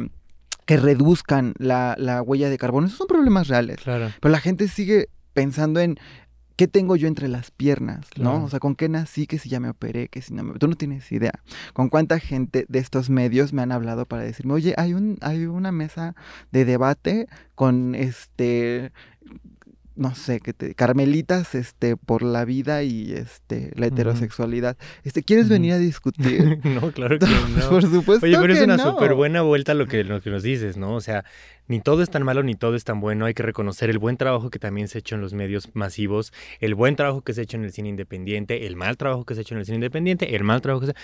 que 0.67 0.77
reduzcan 0.77 1.55
la, 1.59 1.95
la 1.99 2.21
huella 2.23 2.51
de 2.51 2.59
carbono. 2.59 2.87
Esos 2.87 2.99
son 2.99 3.07
problemas 3.07 3.49
reales. 3.49 3.79
Claro. 3.79 4.11
Pero 4.21 4.33
la 4.33 4.41
gente 4.41 4.69
sigue 4.69 5.09
pensando 5.33 5.81
en 5.81 5.99
qué 6.57 6.67
tengo 6.67 6.97
yo 6.97 7.07
entre 7.07 7.29
las 7.29 7.51
piernas, 7.51 8.09
Claro. 8.11 8.39
¿no? 8.39 8.45
O 8.47 8.49
sea, 8.51 8.59
con 8.61 8.75
qué 8.75 8.89
nací, 8.89 9.27
que 9.27 9.39
si 9.39 9.49
ya 9.49 9.61
me 9.61 9.69
operé, 9.69 10.09
que 10.09 10.23
si 10.23 10.35
no 10.35 10.43
me... 10.43 10.59
Tú 10.59 10.69
no 10.69 10.75
tienes 10.75 11.11
idea. 11.13 11.33
Con 11.73 11.89
cuánta 11.89 12.19
gente 12.19 12.65
de 12.69 12.79
estos 12.79 13.11
medios 13.11 13.53
me 13.53 13.63
han 13.63 13.73
hablado 13.73 14.07
para 14.07 14.23
decirme, 14.23 14.55
oye, 14.55 14.75
hay, 14.77 14.95
un, 14.95 15.19
hay 15.21 15.47
una 15.47 15.71
mesa 15.71 16.15
de 16.51 16.65
debate 16.65 17.27
con 17.55 17.95
este... 17.95 18.93
No 19.97 20.15
sé, 20.15 20.41
que 20.41 20.53
te, 20.53 20.75
Carmelitas, 20.75 21.55
este, 21.55 21.97
por 21.97 22.23
la 22.23 22.45
vida 22.45 22.83
y 22.83 23.13
este, 23.13 23.73
la 23.77 23.87
heterosexualidad. 23.87 24.77
Este, 25.05 25.23
¿quieres 25.23 25.49
venir 25.49 25.73
a 25.73 25.79
discutir? 25.79 26.61
no, 26.65 26.93
claro 26.93 27.19
que 27.19 27.27
no. 27.59 27.69
Por 27.71 27.83
supuesto 27.83 28.27
Oye, 28.27 28.37
pero 28.39 28.53
es 28.53 28.61
una 28.61 28.77
no. 28.77 28.93
súper 28.93 29.15
buena 29.15 29.41
vuelta 29.41 29.73
lo 29.73 29.87
que, 29.87 30.05
lo 30.05 30.21
que 30.21 30.29
nos 30.29 30.43
dices, 30.43 30.77
¿no? 30.77 30.95
O 30.95 31.01
sea, 31.01 31.25
ni 31.67 31.81
todo 31.81 32.03
es 32.03 32.11
tan 32.11 32.25
malo 32.25 32.43
ni 32.43 32.55
todo 32.55 32.77
es 32.77 32.85
tan 32.85 33.01
bueno. 33.01 33.25
Hay 33.25 33.33
que 33.33 33.43
reconocer 33.43 33.89
el 33.89 33.99
buen 33.99 34.19
trabajo 34.19 34.51
que 34.51 34.59
también 34.59 34.89
se 34.89 34.99
ha 34.99 35.01
hecho 35.01 35.15
en 35.15 35.23
los 35.23 35.33
medios 35.33 35.71
masivos, 35.75 36.33
el 36.61 36.75
buen 36.75 36.95
trabajo 36.95 37.23
que 37.23 37.33
se 37.33 37.41
ha 37.41 37.45
hecho 37.45 37.57
en 37.57 37.65
el 37.65 37.73
cine 37.73 37.89
independiente, 37.89 38.67
el 38.67 38.77
mal 38.77 38.99
trabajo 38.99 39.25
que 39.25 39.35
se 39.35 39.41
ha 39.41 39.43
hecho 39.43 39.55
en 39.55 39.61
el 39.61 39.65
cine 39.65 39.77
independiente, 39.77 40.37
el 40.37 40.45
mal 40.45 40.61
trabajo 40.61 40.87
que 40.87 40.93
se 40.93 40.99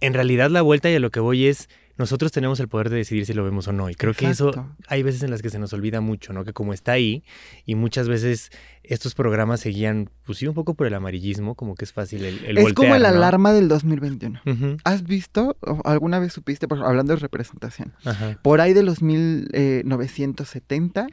En 0.00 0.12
realidad 0.12 0.50
la 0.50 0.62
vuelta 0.62 0.90
y 0.90 0.96
a 0.96 1.00
lo 1.00 1.10
que 1.10 1.20
voy 1.20 1.46
es, 1.46 1.68
nosotros 1.96 2.32
tenemos 2.32 2.58
el 2.60 2.68
poder 2.68 2.90
de 2.90 2.96
decidir 2.96 3.24
si 3.26 3.34
lo 3.34 3.44
vemos 3.44 3.68
o 3.68 3.72
no. 3.72 3.88
Y 3.90 3.94
creo 3.94 4.14
que 4.14 4.28
eso 4.28 4.50
hay 4.88 5.02
veces 5.02 5.22
en 5.22 5.30
las 5.30 5.42
que 5.42 5.50
se 5.50 5.58
nos 5.58 5.72
olvida 5.72 6.00
mucho, 6.00 6.32
¿no? 6.32 6.44
Que 6.44 6.52
como 6.52 6.72
está 6.72 6.92
ahí 6.92 7.22
y 7.66 7.74
muchas 7.76 8.08
veces 8.08 8.50
estos 8.82 9.14
programas 9.14 9.60
se 9.60 9.68
guían, 9.70 10.10
pues 10.26 10.38
sí, 10.38 10.46
un 10.46 10.54
poco 10.54 10.74
por 10.74 10.86
el 10.86 10.94
amarillismo, 10.94 11.54
como 11.54 11.74
que 11.74 11.84
es 11.84 11.92
fácil 11.92 12.24
el, 12.24 12.44
el 12.44 12.58
es 12.58 12.72
como 12.74 12.94
el 12.96 13.02
¿no? 13.02 13.08
alarma 13.08 13.52
del 13.52 13.68
2021. 13.68 14.40
Ujú, 14.44 14.76
¿Has 14.84 15.04
visto, 15.04 15.56
o 15.60 15.80
alguna 15.88 16.18
vez 16.18 16.32
supiste, 16.32 16.66
por- 16.68 16.84
hablando 16.84 17.14
de 17.14 17.20
representación, 17.20 17.94
Ajá. 18.04 18.38
por 18.42 18.60
ahí 18.60 18.72
de 18.74 18.82
los 18.82 19.00
1970, 19.02 21.06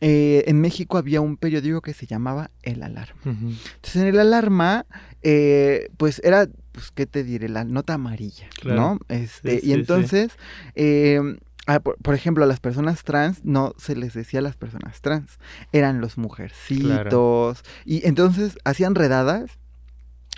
eh, 0.00 0.44
en 0.46 0.60
México 0.60 0.98
había 0.98 1.20
un 1.20 1.36
periódico 1.36 1.80
que 1.80 1.94
se 1.94 2.06
llamaba 2.06 2.50
El 2.62 2.82
Alarma. 2.82 3.20
Entonces 3.24 3.96
en 3.96 4.06
El 4.08 4.18
Alarma, 4.18 4.86
eh, 5.22 5.88
pues 5.96 6.20
era, 6.24 6.48
pues, 6.74 6.90
¿qué 6.90 7.06
te 7.06 7.22
diré? 7.24 7.48
La 7.48 7.64
nota 7.64 7.94
amarilla, 7.94 8.48
Claro. 8.60 8.80
¿no? 8.80 8.98
Este, 9.08 9.60
Sí, 9.60 9.66
y 9.66 9.68
sí. 9.68 9.72
entonces, 9.72 10.32
eh, 10.74 11.20
ah, 11.66 11.80
por, 11.80 11.96
por 11.98 12.14
ejemplo, 12.14 12.42
a 12.44 12.46
las 12.48 12.60
personas 12.60 13.04
trans 13.04 13.44
no 13.44 13.72
se 13.78 13.94
les 13.96 14.12
decía 14.12 14.40
a 14.40 14.42
las 14.42 14.56
personas 14.56 15.00
trans, 15.00 15.38
eran 15.72 16.00
los 16.00 16.18
mujercitos. 16.18 17.62
Y 17.84 18.06
entonces 18.06 18.58
hacían 18.64 18.94
redadas 18.94 19.50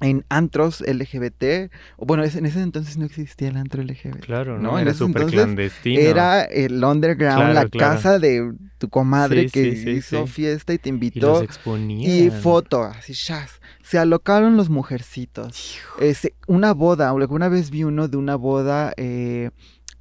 en 0.00 0.24
antros 0.28 0.82
LGBT. 0.87 1.70
Bueno, 1.98 2.22
en 2.24 2.46
ese 2.46 2.61
entonces 2.61 2.98
no 2.98 3.06
existía 3.06 3.48
el 3.48 3.56
antro 3.56 3.82
LGBT. 3.82 4.20
Claro, 4.20 4.59
¿no? 4.61 4.78
Era 4.78 4.92
súper 4.92 5.26
clandestino. 5.26 5.98
Era 6.00 6.42
el 6.44 6.82
underground, 6.85 7.37
Claro, 7.38 7.54
la 7.54 7.66
claro. 7.68 7.94
casa 7.94 8.18
de 8.18 8.52
tu 8.78 8.90
comadre 8.90 9.44
Sí, 9.44 9.50
que 9.50 9.76
sí, 9.76 9.90
hizo 9.90 10.26
sí. 10.26 10.32
fiesta 10.32 10.74
y 10.74 10.78
te 10.78 10.90
y 10.90 10.92
invitó. 10.92 11.26
los 11.28 11.42
exponían. 11.42 12.11
Y 12.26 12.30
foto, 12.30 12.82
así, 12.82 13.14
chas. 13.14 13.61
Se 13.82 13.96
alocaron 13.98 14.56
los 14.59 14.68
mujercitos. 14.68 15.78
Eh, 15.98 16.12
se- 16.12 16.35
una 16.46 16.72
boda, 16.74 17.09
alguna 17.09 17.48
vez 17.48 17.70
vi 17.70 17.85
uno 17.85 18.09
de 18.09 18.18
una 18.18 18.37
boda, 18.37 18.92
eh, 18.98 19.50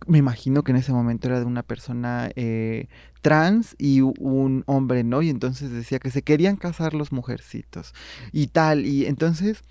me 0.07 0.17
imagino 0.17 0.63
que 0.63 0.71
en 0.71 0.77
ese 0.77 0.91
momento 0.91 1.27
era 1.29 1.39
de 1.39 1.45
una 1.45 1.63
persona 1.63 2.29
eh, 2.35 2.87
trans 3.21 3.75
y 3.79 4.01
un 4.01 4.63
hombre, 4.67 5.03
¿no? 5.05 5.21
Y 5.21 5.29
entonces 5.29 5.71
decía 5.71 5.99
que 5.99 6.11
se 6.11 6.21
querían 6.21 6.57
casar 6.57 6.93
los 6.93 7.11
mujercitos 7.13 7.93
y 8.33 8.47
tal. 8.47 8.85
Y 8.85 9.05
entonces, 9.05 9.61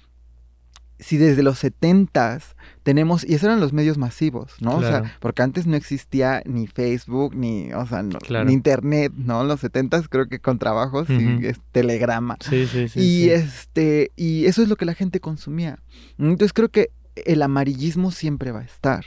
si 1.04 1.18
desde 1.18 1.42
los 1.42 1.58
setentas 1.58 2.56
tenemos, 2.82 3.24
y 3.24 3.34
esos 3.34 3.44
eran 3.44 3.60
los 3.60 3.72
medios 3.74 3.98
masivos, 3.98 4.52
¿no? 4.60 4.76
O 4.76 4.80
sea, 4.80 5.16
porque 5.20 5.42
antes 5.42 5.66
no 5.66 5.76
existía 5.76 6.42
ni 6.46 6.66
Facebook, 6.66 7.34
ni, 7.34 7.72
o 7.74 7.86
sea, 7.86 8.02
no- 8.02 8.18
Claro. 8.18 8.46
ni 8.46 8.52
internet, 8.54 9.12
¿no? 9.14 9.42
En 9.42 9.48
los 9.48 9.60
setentas 9.60 10.08
creo 10.08 10.28
que 10.28 10.38
con 10.40 10.58
trabajos 10.58 11.10
Ujú. 11.10 11.20
y 11.20 11.46
es 11.46 11.60
telegrama. 11.72 12.36
Sí, 12.40 12.66
sí, 12.66 12.88
sí. 12.88 13.00
y 13.00 13.22
sí. 13.24 13.30
este, 13.30 14.12
y 14.16 14.46
eso 14.46 14.62
es 14.62 14.68
lo 14.68 14.76
que 14.76 14.86
la 14.86 14.94
gente 14.94 15.20
consumía. 15.20 15.78
Entonces 16.18 16.52
creo 16.54 16.70
que 16.70 16.90
el 17.26 17.42
amarillismo 17.42 18.10
siempre 18.10 18.50
va 18.50 18.60
a 18.60 18.64
estar. 18.64 19.04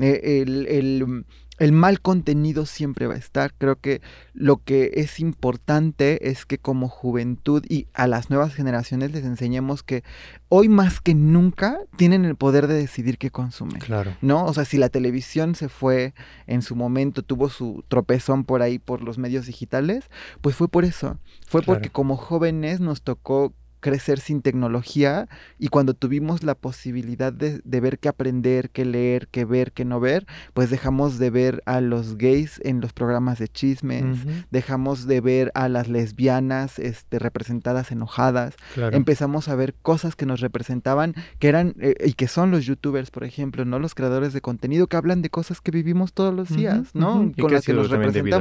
Eh, 0.00 0.42
el, 0.44 0.66
el- 0.66 1.24
el 1.58 1.72
mal 1.72 2.00
contenido 2.00 2.66
siempre 2.66 3.06
va 3.06 3.14
a 3.14 3.18
estar. 3.18 3.54
Creo 3.56 3.76
que 3.76 4.02
lo 4.34 4.58
que 4.58 4.92
es 4.94 5.20
importante 5.20 6.28
es 6.28 6.44
que 6.44 6.58
como 6.58 6.88
juventud 6.88 7.64
y 7.68 7.86
a 7.94 8.06
las 8.06 8.30
nuevas 8.30 8.54
generaciones 8.54 9.12
les 9.12 9.24
enseñemos 9.24 9.82
que 9.82 10.04
hoy 10.48 10.68
más 10.68 11.00
que 11.00 11.14
nunca 11.14 11.78
tienen 11.96 12.24
el 12.24 12.36
poder 12.36 12.66
de 12.66 12.74
decidir 12.74 13.18
qué 13.18 13.30
consumen. 13.30 13.78
Claro. 13.80 14.16
¿no? 14.20 14.44
O 14.44 14.54
sea, 14.54 14.64
si 14.64 14.76
la 14.76 14.88
televisión 14.88 15.54
se 15.54 15.68
fue 15.68 16.14
en 16.46 16.62
su 16.62 16.76
momento, 16.76 17.22
tuvo 17.22 17.48
su 17.48 17.84
tropezón 17.88 18.44
por 18.44 18.62
ahí 18.62 18.78
por 18.78 19.02
los 19.02 19.18
medios 19.18 19.46
digitales, 19.46 20.10
pues 20.40 20.56
fue 20.56 20.68
por 20.68 20.84
eso. 20.84 21.18
Fue 21.46 21.62
Claro. 21.62 21.78
porque 21.78 21.90
como 21.90 22.16
jóvenes 22.16 22.80
nos 22.80 23.02
tocó 23.02 23.54
crecer 23.86 24.18
sin 24.18 24.42
tecnología 24.42 25.28
y 25.60 25.68
cuando 25.68 25.94
tuvimos 25.94 26.42
la 26.42 26.56
posibilidad 26.56 27.32
de, 27.32 27.60
de 27.62 27.80
ver 27.80 28.00
qué 28.00 28.08
aprender, 28.08 28.70
qué 28.70 28.84
leer, 28.84 29.28
qué 29.28 29.44
ver, 29.44 29.70
qué 29.70 29.84
no 29.84 30.00
ver, 30.00 30.26
pues 30.54 30.70
dejamos 30.70 31.20
de 31.20 31.30
ver 31.30 31.62
a 31.66 31.80
los 31.80 32.18
gays 32.18 32.60
en 32.64 32.80
los 32.80 32.92
programas 32.92 33.38
de 33.38 33.46
chismes, 33.46 34.26
dejamos 34.50 35.06
de 35.06 35.20
ver 35.20 35.52
a 35.54 35.68
las 35.68 35.86
lesbianas 35.86 36.80
este, 36.80 37.20
representadas 37.20 37.92
enojadas, 37.92 38.56
claro. 38.74 38.96
empezamos 38.96 39.46
a 39.48 39.54
ver 39.54 39.74
cosas 39.82 40.16
que 40.16 40.26
nos 40.26 40.40
representaban, 40.40 41.14
que 41.38 41.46
eran 41.46 41.76
eh, 41.78 41.94
y 42.04 42.14
que 42.14 42.26
son 42.26 42.50
los 42.50 42.64
youtubers, 42.64 43.12
por 43.12 43.22
ejemplo, 43.22 43.64
¿no? 43.64 43.78
Los 43.78 43.94
creadores 43.94 44.32
de 44.32 44.40
contenido 44.40 44.88
que 44.88 44.96
hablan 44.96 45.22
de 45.22 45.30
cosas 45.30 45.60
que 45.60 45.70
vivimos 45.70 46.12
todos 46.12 46.34
los 46.34 46.48
días, 46.48 46.88
Ujú, 46.90 46.98
¿no? 46.98 47.20
ujú, 47.20 47.32
y 47.36 47.40
Con 47.40 47.52
las 47.52 47.64
que 47.64 47.72
nos 47.72 47.88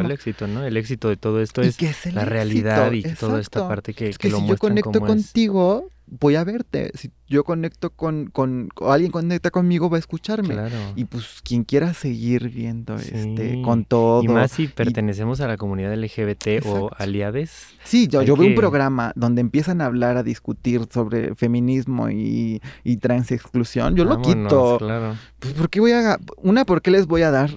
éxito, 0.10 0.48
¿no? 0.48 0.66
El 0.66 0.76
éxito 0.76 1.08
de 1.10 1.18
todo 1.18 1.40
esto 1.40 1.62
es 1.62 1.78
que 1.78 1.90
es 1.90 2.08
el 2.08 2.16
la 2.16 2.26
realidad 2.26 2.92
y 2.94 3.04
toda 3.04 3.40
esta 3.40 3.68
parte 3.68 3.94
que, 3.94 4.10
Es 4.10 4.18
que 4.18 4.28
que 4.28 4.32
lo 4.32 4.40
si 4.40 4.48
yo 4.48 4.58
conecto 4.58 5.00
como 5.00 5.14
es. 5.14 5.32
Contigo, 5.36 5.90
voy 6.08 6.36
a 6.36 6.44
verte. 6.46 6.92
Si 6.98 7.12
yo 7.28 7.44
conecto 7.44 7.90
con, 7.90 8.28
con, 8.28 8.70
o 8.80 8.92
alguien 8.92 9.12
conecta 9.12 9.52
conmigo, 9.52 9.90
va 9.90 9.98
a 9.98 10.00
escucharme. 10.00 10.50
Claro. 10.54 10.76
Y 10.96 11.06
pues 11.06 11.42
quien 11.44 11.64
quiera 11.64 11.94
seguir 11.94 12.50
viendo 12.50 12.96
este 12.96 13.62
con 13.64 13.86
todo. 13.86 14.24
Y 14.24 14.28
más 14.28 14.52
si 14.52 14.68
pertenecemos 14.68 15.42
a 15.42 15.48
la 15.48 15.58
comunidad 15.58 15.94
LGBT 15.96 16.66
o 16.66 16.90
aliades. 16.98 17.68
Sí, 17.84 18.08
yo, 18.08 18.22
yo 18.22 18.36
veo 18.36 18.48
un 18.48 18.54
que- 18.54 18.60
programa 18.60 19.12
donde 19.16 19.42
empiezan 19.42 19.82
a 19.82 19.86
hablar, 19.86 20.18
a 20.18 20.24
discutir 20.24 20.82
sobre 20.92 21.36
feminismo 21.36 22.10
y, 22.10 22.62
y 22.84 22.98
transexclusión. 22.98 23.96
Yo 23.96 24.06
lo 24.06 24.22
quito. 24.22 24.78
Claro. 24.80 25.16
Pues, 25.40 25.54
¿por 25.54 25.70
qué 25.70 25.80
voy 25.80 25.92
a...? 25.92 26.20
Una, 26.38 26.66
¿por 26.66 26.82
qué 26.82 26.92
les 26.92 27.06
voy 27.08 27.22
a 27.24 27.32
dar 27.32 27.52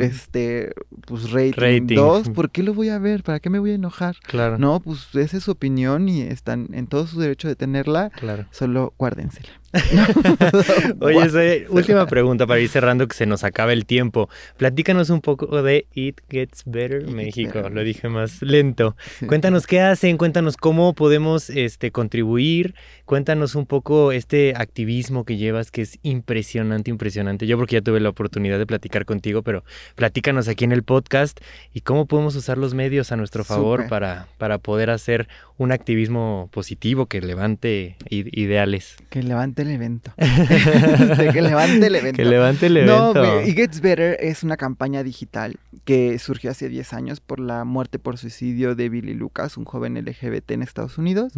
este, 0.00 0.72
pues, 1.06 1.30
rating? 1.30 1.52
Rating. 1.56 1.96
Dos, 1.96 2.28
¿por 2.30 2.50
qué 2.50 2.62
lo 2.62 2.74
voy 2.74 2.88
a 2.88 2.98
ver? 2.98 3.22
¿Para 3.22 3.40
qué 3.40 3.50
me 3.50 3.58
voy 3.58 3.70
a 3.72 3.74
enojar? 3.74 4.16
Claro. 4.22 4.58
No, 4.58 4.80
pues 4.80 5.14
esa 5.14 5.36
es 5.36 5.44
su 5.44 5.50
opinión 5.50 6.08
y 6.08 6.22
están 6.22 6.68
en 6.72 6.86
todo 6.86 7.06
su 7.06 7.20
derecho 7.20 7.48
de 7.48 7.56
tenerla. 7.56 8.10
Claro. 8.10 8.46
Solo 8.50 8.92
guárdensela. 9.10 9.48
Oye, 11.00 11.28
Zoe, 11.28 11.66
última 11.68 12.06
pregunta 12.06 12.46
para 12.46 12.60
ir 12.60 12.68
cerrando 12.68 13.06
que 13.06 13.16
se 13.16 13.26
nos 13.26 13.44
acaba 13.44 13.72
el 13.72 13.86
tiempo. 13.86 14.28
Platícanos 14.56 15.10
un 15.10 15.20
poco 15.20 15.62
de 15.62 15.86
It 15.94 16.20
Gets 16.28 16.64
Better 16.66 17.06
México. 17.06 17.54
Better. 17.54 17.72
Lo 17.72 17.84
dije 17.84 18.08
más 18.08 18.42
lento. 18.42 18.96
Sí. 19.18 19.26
Cuéntanos 19.28 19.66
qué 19.66 19.80
hacen, 19.80 20.16
cuéntanos 20.16 20.56
cómo 20.56 20.92
podemos 20.94 21.50
este, 21.50 21.92
contribuir, 21.92 22.74
cuéntanos 23.04 23.54
un 23.54 23.66
poco 23.66 24.10
este 24.10 24.54
activismo 24.56 25.24
que 25.24 25.36
llevas 25.36 25.70
que 25.70 25.82
es 25.82 25.98
impresionante, 26.02 26.90
impresionante. 26.90 27.46
Yo 27.46 27.56
porque 27.56 27.76
ya 27.76 27.82
tuve 27.82 28.00
la 28.00 28.08
oportunidad 28.08 28.58
de 28.58 28.66
platicar 28.66 29.04
contigo, 29.04 29.42
pero 29.42 29.64
platícanos 29.94 30.48
aquí 30.48 30.64
en 30.64 30.72
el 30.72 30.82
podcast 30.82 31.40
y 31.72 31.82
cómo 31.82 32.06
podemos 32.06 32.34
usar 32.34 32.58
los 32.58 32.74
medios 32.74 33.12
a 33.12 33.16
nuestro 33.16 33.44
favor 33.44 33.88
para, 33.88 34.26
para 34.38 34.58
poder 34.58 34.90
hacer 34.90 35.28
un 35.58 35.72
activismo 35.72 36.48
positivo 36.52 37.06
que 37.06 37.20
levante 37.20 37.96
ideales. 38.08 38.96
Que 39.10 39.22
levante 39.22 39.59
el 39.62 39.70
evento. 39.70 40.12
Este, 40.20 41.32
que 41.32 41.42
levante 41.42 41.86
el 41.86 41.94
evento. 41.94 42.16
Que 42.16 42.24
levante 42.24 42.66
el 42.66 42.86
No, 42.86 43.10
evento. 43.10 43.34
güey, 43.34 43.50
It 43.50 43.56
Gets 43.56 43.80
Better 43.80 44.16
es 44.20 44.42
una 44.42 44.56
campaña 44.56 45.02
digital 45.02 45.58
que 45.84 46.18
surgió 46.18 46.50
hace 46.50 46.68
10 46.68 46.92
años 46.92 47.20
por 47.20 47.40
la 47.40 47.64
muerte 47.64 47.98
por 47.98 48.18
suicidio 48.18 48.74
de 48.74 48.88
Billy 48.88 49.14
Lucas, 49.14 49.56
un 49.56 49.64
joven 49.64 49.94
LGBT 50.02 50.50
en 50.52 50.62
Estados 50.62 50.98
Unidos. 50.98 51.32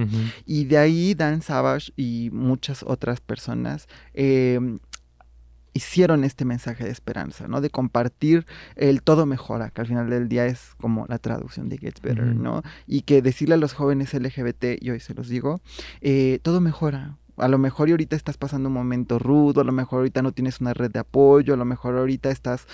Y 0.47 0.65
de 0.65 0.79
ahí 0.79 1.15
Dan 1.15 1.43
Savage 1.43 1.93
y 1.97 2.31
muchas 2.33 2.83
otras 2.83 3.21
personas 3.21 3.87
eh, 4.15 4.59
hicieron 5.75 6.23
este 6.25 6.45
mensaje 6.45 6.85
de 6.85 6.91
esperanza, 6.91 7.49
¿no? 7.49 7.63
De 7.63 7.71
compartir 7.71 8.45
el 8.77 9.03
todo 9.03 9.25
mejora, 9.25 9.71
que 9.71 9.81
al 9.81 9.87
final 9.87 10.11
del 10.11 10.29
día 10.29 10.45
es 10.47 10.75
como 10.79 11.07
la 11.09 11.19
traducción 11.19 11.71
de 11.71 11.79
Gets 11.79 12.03
Better. 12.03 12.25
¿no? 12.27 12.63
Y 12.87 13.03
que 13.03 13.23
decirle 13.23 13.55
a 13.55 13.59
los 13.59 13.73
jóvenes 13.73 14.13
LGBT, 14.13 14.65
y 14.81 14.91
hoy 14.91 15.01
se 15.01 15.15
los 15.15 15.29
digo, 15.29 15.61
eh, 16.03 16.41
todo 16.43 16.61
mejora. 16.61 17.17
A 17.37 17.49
lo 17.49 17.59
mejor 17.59 17.89
y 17.89 17.93
ahorita 17.93 18.17
estás 18.17 18.37
pasando 18.37 18.69
un 18.69 18.75
momento 18.75 19.19
rudo, 19.19 19.61
a 19.63 19.65
lo 19.65 19.73
mejor 19.73 20.01
ahorita 20.01 20.23
no 20.23 20.33
tienes 20.33 20.61
una 20.61 20.75
red 20.75 20.91
de 20.91 21.01
apoyo, 21.01 21.55
a 21.55 21.57
lo 21.57 21.65
mejor 21.65 21.97
ahorita 21.97 22.31
estás 22.31 22.67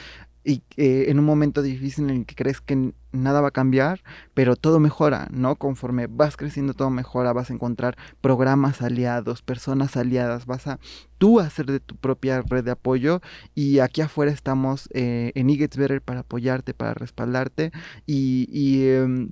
y, 0.48 0.62
eh, 0.78 1.06
en 1.08 1.18
un 1.18 1.26
momento 1.26 1.60
difícil 1.60 2.08
en 2.08 2.18
el 2.20 2.26
que 2.26 2.34
crees 2.34 2.62
que 2.62 2.94
nada 3.12 3.42
va 3.42 3.48
a 3.48 3.50
cambiar, 3.50 4.02
pero 4.32 4.56
todo 4.56 4.80
mejora, 4.80 5.28
¿no? 5.30 5.56
Conforme 5.56 6.06
vas 6.06 6.38
creciendo, 6.38 6.72
todo 6.72 6.88
mejora, 6.88 7.34
vas 7.34 7.50
a 7.50 7.52
encontrar 7.52 7.98
programas 8.22 8.80
aliados, 8.80 9.42
personas 9.42 9.96
aliadas, 9.96 10.46
vas 10.46 10.66
a 10.66 10.78
tú 11.18 11.38
hacer 11.40 11.66
de 11.66 11.80
tu 11.80 11.96
propia 11.96 12.40
red 12.40 12.64
de 12.64 12.70
apoyo 12.70 13.20
y 13.54 13.80
aquí 13.80 14.00
afuera 14.00 14.32
estamos 14.32 14.88
eh, 14.94 15.32
en 15.34 15.50
Gets 15.50 15.76
Better 15.76 16.00
para 16.00 16.20
apoyarte, 16.20 16.72
para 16.72 16.94
respaldarte 16.94 17.70
y... 18.06 18.48
y 18.50 18.88
em, 18.88 19.30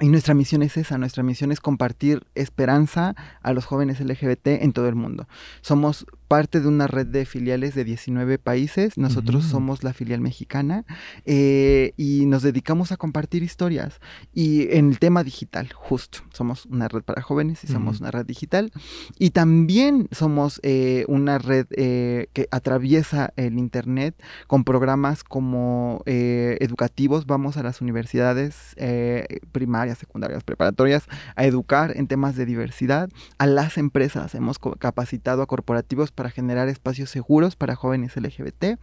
y 0.00 0.08
nuestra 0.08 0.34
misión 0.34 0.62
es 0.62 0.76
esa, 0.76 0.98
nuestra 0.98 1.22
misión 1.22 1.52
es 1.52 1.60
compartir 1.60 2.26
esperanza 2.34 3.14
a 3.42 3.52
los 3.52 3.64
jóvenes 3.64 4.00
LGBT 4.00 4.48
en 4.48 4.72
todo 4.72 4.88
el 4.88 4.94
mundo. 4.94 5.26
Somos 5.62 6.06
parte 6.26 6.60
de 6.60 6.68
una 6.68 6.86
red 6.86 7.06
de 7.06 7.24
filiales 7.24 7.74
de 7.74 7.84
19 7.84 8.38
países, 8.38 8.98
nosotros 8.98 9.44
somos 9.44 9.84
la 9.84 9.92
filial 9.92 10.20
mexicana 10.20 10.84
eh, 11.24 11.92
y 11.96 12.26
nos 12.26 12.42
dedicamos 12.42 12.92
a 12.92 12.96
compartir 12.96 13.42
historias. 13.42 14.00
Y 14.32 14.72
en 14.74 14.90
el 14.90 14.98
tema 14.98 15.22
digital, 15.24 15.72
justo, 15.72 16.18
somos 16.32 16.66
una 16.66 16.88
red 16.88 17.02
para 17.02 17.22
jóvenes 17.22 17.62
y 17.64 17.68
somos 17.68 18.00
una 18.00 18.10
red 18.10 18.26
digital. 18.26 18.72
Y 19.18 19.30
también 19.30 20.08
somos 20.10 20.60
eh, 20.62 21.04
una 21.08 21.38
red 21.38 21.66
eh, 21.70 22.28
que 22.32 22.48
atraviesa 22.50 23.32
el 23.36 23.58
Internet 23.58 24.20
con 24.46 24.64
programas 24.64 25.24
como 25.24 26.02
educativos, 26.06 27.26
vamos 27.26 27.56
a 27.56 27.62
las 27.62 27.80
universidades 27.80 28.74
primarias, 29.52 29.98
secundarias, 29.98 30.44
preparatorias 30.44 31.04
a 31.34 31.44
educar 31.44 31.96
en 31.96 32.06
temas 32.06 32.36
de 32.36 32.46
diversidad, 32.46 33.08
a 33.38 33.46
las 33.46 33.78
empresas 33.78 34.34
hemos 34.34 34.58
capacitado 34.78 35.42
a 35.42 35.46
corporativos 35.46 36.10
para 36.16 36.30
generar 36.30 36.68
espacios 36.68 37.10
seguros 37.10 37.54
para 37.54 37.76
jóvenes 37.76 38.16
LGBT 38.16 38.80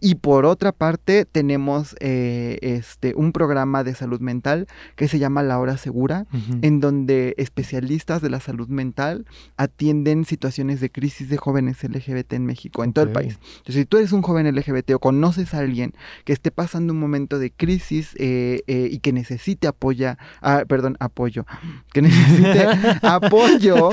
y 0.00 0.14
por 0.14 0.46
otra 0.46 0.72
parte 0.72 1.26
tenemos 1.26 1.94
eh, 2.00 2.58
este, 2.62 3.12
un 3.14 3.32
programa 3.32 3.84
de 3.84 3.94
salud 3.94 4.20
mental 4.20 4.66
que 4.94 5.08
se 5.08 5.18
llama 5.18 5.42
La 5.42 5.58
Hora 5.58 5.76
Segura, 5.76 6.26
en 6.62 6.80
donde 6.80 7.34
especialistas 7.36 8.22
de 8.22 8.30
la 8.30 8.40
salud 8.40 8.68
mental 8.68 9.26
atienden 9.56 10.24
situaciones 10.24 10.80
de 10.80 10.90
crisis 10.90 11.28
de 11.28 11.36
jóvenes 11.36 11.82
LGBT 11.82 12.34
en 12.34 12.46
México, 12.46 12.84
en 12.84 12.92
todo 12.92 13.04
el 13.04 13.12
país. 13.12 13.38
Entonces, 13.58 13.74
si 13.74 13.84
tú 13.84 13.98
eres 13.98 14.12
un 14.12 14.22
joven 14.22 14.46
LGBT 14.54 14.92
o 14.92 14.98
conoces 14.98 15.52
a 15.54 15.58
alguien 15.58 15.92
que 16.24 16.32
esté 16.32 16.50
pasando 16.50 16.92
un 16.92 17.00
momento 17.00 17.38
de 17.38 17.50
crisis 17.50 18.14
eh, 18.18 18.62
eh, 18.66 18.88
y 18.90 18.98
que 19.00 19.12
necesite 19.12 19.66
apoya, 19.66 20.18
ah, 20.40 20.64
perdón, 20.66 20.96
apoyo, 21.00 21.46
que 21.92 22.02
necesite 22.02 22.66
apoyo, 23.02 23.90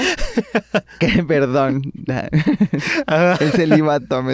que 0.99 1.23
perdón, 1.23 1.81
Ah, 3.07 3.37
el 3.39 3.51
celibato 3.51 4.23
me. 4.23 4.33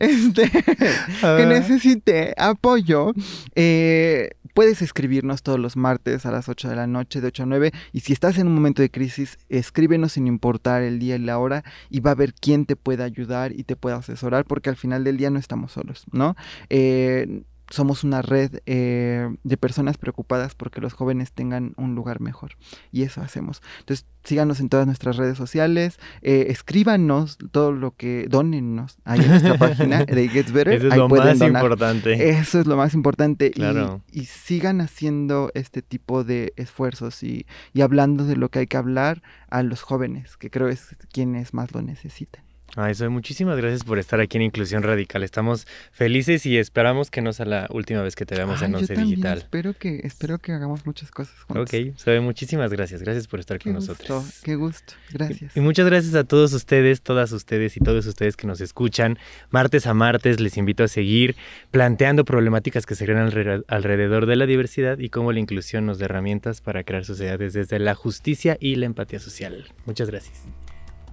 Este, 0.00 0.50
que 0.50 1.46
necesite 1.46 2.34
apoyo, 2.36 3.12
eh, 3.54 4.30
puedes 4.54 4.82
escribirnos 4.82 5.42
todos 5.42 5.58
los 5.58 5.76
martes 5.76 6.26
a 6.26 6.30
las 6.30 6.48
8 6.48 6.68
de 6.68 6.76
la 6.76 6.86
noche, 6.86 7.20
de 7.20 7.28
8 7.28 7.42
a 7.42 7.46
9. 7.46 7.72
Y 7.92 8.00
si 8.00 8.12
estás 8.12 8.38
en 8.38 8.46
un 8.46 8.54
momento 8.54 8.82
de 8.82 8.90
crisis, 8.90 9.38
escríbenos 9.48 10.12
sin 10.12 10.26
importar 10.26 10.82
el 10.82 10.98
día 10.98 11.16
y 11.16 11.20
la 11.20 11.38
hora 11.38 11.64
y 11.90 12.00
va 12.00 12.12
a 12.12 12.14
ver 12.14 12.34
quién 12.34 12.66
te 12.66 12.76
puede 12.76 13.02
ayudar 13.02 13.52
y 13.52 13.64
te 13.64 13.76
puede 13.76 13.96
asesorar, 13.96 14.44
porque 14.44 14.70
al 14.70 14.76
final 14.76 15.04
del 15.04 15.16
día 15.16 15.30
no 15.30 15.38
estamos 15.38 15.72
solos, 15.72 16.04
¿no? 16.12 16.36
Eh, 16.70 17.42
somos 17.70 18.04
una 18.04 18.22
red 18.22 18.60
eh, 18.66 19.34
de 19.42 19.56
personas 19.56 19.96
preocupadas 19.96 20.54
porque 20.54 20.80
los 20.80 20.92
jóvenes 20.92 21.32
tengan 21.32 21.74
un 21.76 21.94
lugar 21.94 22.20
mejor. 22.20 22.52
Y 22.92 23.02
eso 23.02 23.20
hacemos. 23.20 23.62
Entonces, 23.80 24.06
síganos 24.22 24.60
en 24.60 24.68
todas 24.68 24.86
nuestras 24.86 25.16
redes 25.16 25.36
sociales, 25.36 25.98
eh, 26.22 26.46
escríbanos 26.48 27.38
todo 27.52 27.72
lo 27.72 27.92
que, 27.92 28.26
donennos 28.28 28.98
ahí 29.04 29.20
en 29.20 29.28
nuestra 29.28 29.58
página 29.58 30.04
de 30.04 30.28
Gets 30.28 30.52
Better. 30.52 30.74
Eso 30.74 30.86
es 30.86 30.92
ahí 30.92 30.98
lo 30.98 31.08
más 31.08 31.38
donar. 31.38 31.62
importante. 31.62 32.30
Eso 32.30 32.60
es 32.60 32.66
lo 32.66 32.76
más 32.76 32.94
importante. 32.94 33.52
Y-. 33.54 34.20
Y, 34.20 34.24
sigan 34.26 34.80
haciendo 34.80 35.50
este 35.54 35.82
tipo 35.82 36.24
de 36.24 36.52
esfuerzos 36.56 37.22
y, 37.22 37.46
y 37.72 37.80
hablando 37.80 38.24
de 38.24 38.36
lo 38.36 38.50
que 38.50 38.60
hay 38.60 38.66
que 38.66 38.76
hablar 38.76 39.22
a 39.48 39.62
los 39.62 39.82
jóvenes, 39.82 40.36
que 40.36 40.50
creo 40.50 40.68
es 40.68 40.96
quienes 41.12 41.54
más 41.54 41.72
lo 41.72 41.82
necesitan. 41.82 42.44
Ay, 42.76 42.92
Zoe, 42.96 43.08
muchísimas 43.08 43.56
gracias 43.56 43.84
por 43.84 44.00
estar 44.00 44.20
aquí 44.20 44.36
en 44.36 44.42
Inclusión 44.42 44.82
Radical. 44.82 45.22
Estamos 45.22 45.66
felices 45.92 46.44
y 46.44 46.58
esperamos 46.58 47.08
que 47.08 47.22
no 47.22 47.32
sea 47.32 47.46
la 47.46 47.68
última 47.70 48.02
vez 48.02 48.16
que 48.16 48.26
te 48.26 48.34
veamos 48.34 48.62
Ay, 48.62 48.66
en 48.66 48.74
Once 48.74 48.94
Digital. 48.96 49.38
espero 49.38 49.74
que, 49.74 50.00
espero 50.02 50.38
que 50.38 50.50
hagamos 50.50 50.84
muchas 50.84 51.12
cosas 51.12 51.38
juntos. 51.42 51.70
Ok, 51.72 51.96
Zoe, 51.96 52.18
muchísimas 52.20 52.72
gracias. 52.72 53.00
Gracias 53.02 53.28
por 53.28 53.38
estar 53.38 53.58
Qué 53.58 53.70
con 53.70 53.74
gusto, 53.76 53.92
nosotros. 53.92 54.40
qué 54.42 54.56
gusto. 54.56 54.94
Gracias. 55.12 55.56
Y 55.56 55.60
muchas 55.60 55.86
gracias 55.86 56.16
a 56.16 56.24
todos 56.24 56.52
ustedes, 56.52 57.00
todas 57.00 57.30
ustedes 57.30 57.76
y 57.76 57.80
todos 57.80 58.06
ustedes 58.06 58.36
que 58.36 58.48
nos 58.48 58.60
escuchan. 58.60 59.18
Martes 59.50 59.86
a 59.86 59.94
martes 59.94 60.40
les 60.40 60.56
invito 60.56 60.82
a 60.82 60.88
seguir 60.88 61.36
planteando 61.70 62.24
problemáticas 62.24 62.86
que 62.86 62.96
se 62.96 63.04
crean 63.04 63.30
alre- 63.30 63.62
alrededor 63.68 64.26
de 64.26 64.34
la 64.34 64.46
diversidad 64.46 64.98
y 64.98 65.10
cómo 65.10 65.30
la 65.30 65.38
inclusión 65.38 65.86
nos 65.86 66.00
da 66.00 66.06
herramientas 66.06 66.60
para 66.60 66.82
crear 66.82 67.04
sociedades 67.04 67.52
desde 67.52 67.78
la 67.78 67.94
justicia 67.94 68.56
y 68.58 68.74
la 68.74 68.86
empatía 68.86 69.20
social. 69.20 69.64
Muchas 69.86 70.10
gracias. 70.10 70.42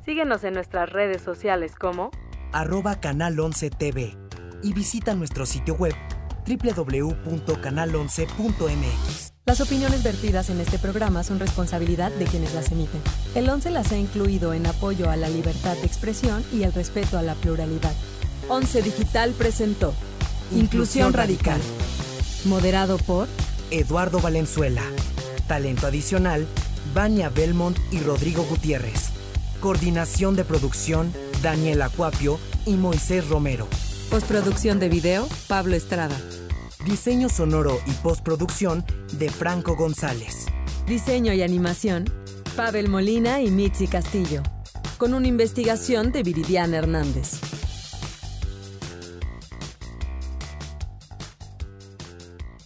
Síguenos 0.06 0.44
en 0.44 0.54
nuestras 0.56 0.90
redes 0.90 1.22
sociales 1.22 1.76
como 1.76 2.10
arroba 2.54 3.00
canal 3.00 3.40
11 3.40 3.70
TV 3.70 4.18
y 4.64 4.74
visita 4.74 5.14
nuestro 5.14 5.46
sitio 5.46 5.76
web 5.76 5.94
www.canal11.mx. 6.48 9.34
Las 9.46 9.62
opiniones 9.62 10.04
vertidas 10.04 10.50
en 10.50 10.60
este 10.60 10.80
programa 10.80 11.24
son 11.24 11.40
responsabilidad 11.40 12.12
de 12.14 12.26
quienes 12.26 12.56
las 12.56 12.72
emiten. 12.72 13.00
El 13.36 13.48
11 13.48 13.70
las 13.70 13.92
ha 13.92 13.98
incluido 13.98 14.54
en 14.54 14.66
apoyo 14.66 15.08
a 15.10 15.16
la 15.16 15.30
libertad 15.30 15.78
de 15.78 15.86
expresión 15.86 16.44
y 16.52 16.64
el 16.64 16.74
respeto 16.74 17.20
a 17.20 17.22
la 17.22 17.36
pluralidad. 17.36 17.94
11 18.50 18.82
Digital 18.82 19.34
presentó 19.38 19.94
Inclusión 20.52 21.14
Radical. 21.14 21.62
Moderado 22.46 22.98
por 22.98 23.28
Eduardo 23.70 24.20
Valenzuela. 24.20 24.82
Talento 25.48 25.86
adicional, 25.86 26.48
Vania 26.96 27.30
Belmont 27.30 27.78
y 27.92 28.00
Rodrigo 28.00 28.42
Gutiérrez. 28.44 29.11
Coordinación 29.62 30.36
de 30.36 30.44
producción, 30.44 31.14
Daniel 31.44 31.84
Acuapio 31.84 32.40
y 32.66 32.74
Moisés 32.74 33.30
Romero. 33.30 33.68
Postproducción 34.10 34.80
de 34.80 34.90
video, 34.90 35.28
Pablo 35.48 35.76
Estrada. 35.76 36.18
Diseño 36.84 37.30
sonoro 37.30 37.80
y 37.86 37.92
postproducción 37.92 38.84
de 39.20 39.30
Franco 39.30 39.76
González. 39.76 40.48
Diseño 40.88 41.32
y 41.34 41.44
animación, 41.44 42.06
Pavel 42.56 42.90
Molina 42.90 43.40
y 43.42 43.52
Mitzi 43.52 43.86
Castillo. 43.86 44.42
Con 44.98 45.14
una 45.14 45.28
investigación 45.28 46.12
de 46.12 46.24
Viridiana 46.24 46.78
Hernández. 46.78 47.40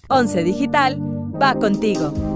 11 0.07 0.43
Digital 0.45 0.97
va 1.41 1.55
contigo. 1.55 2.34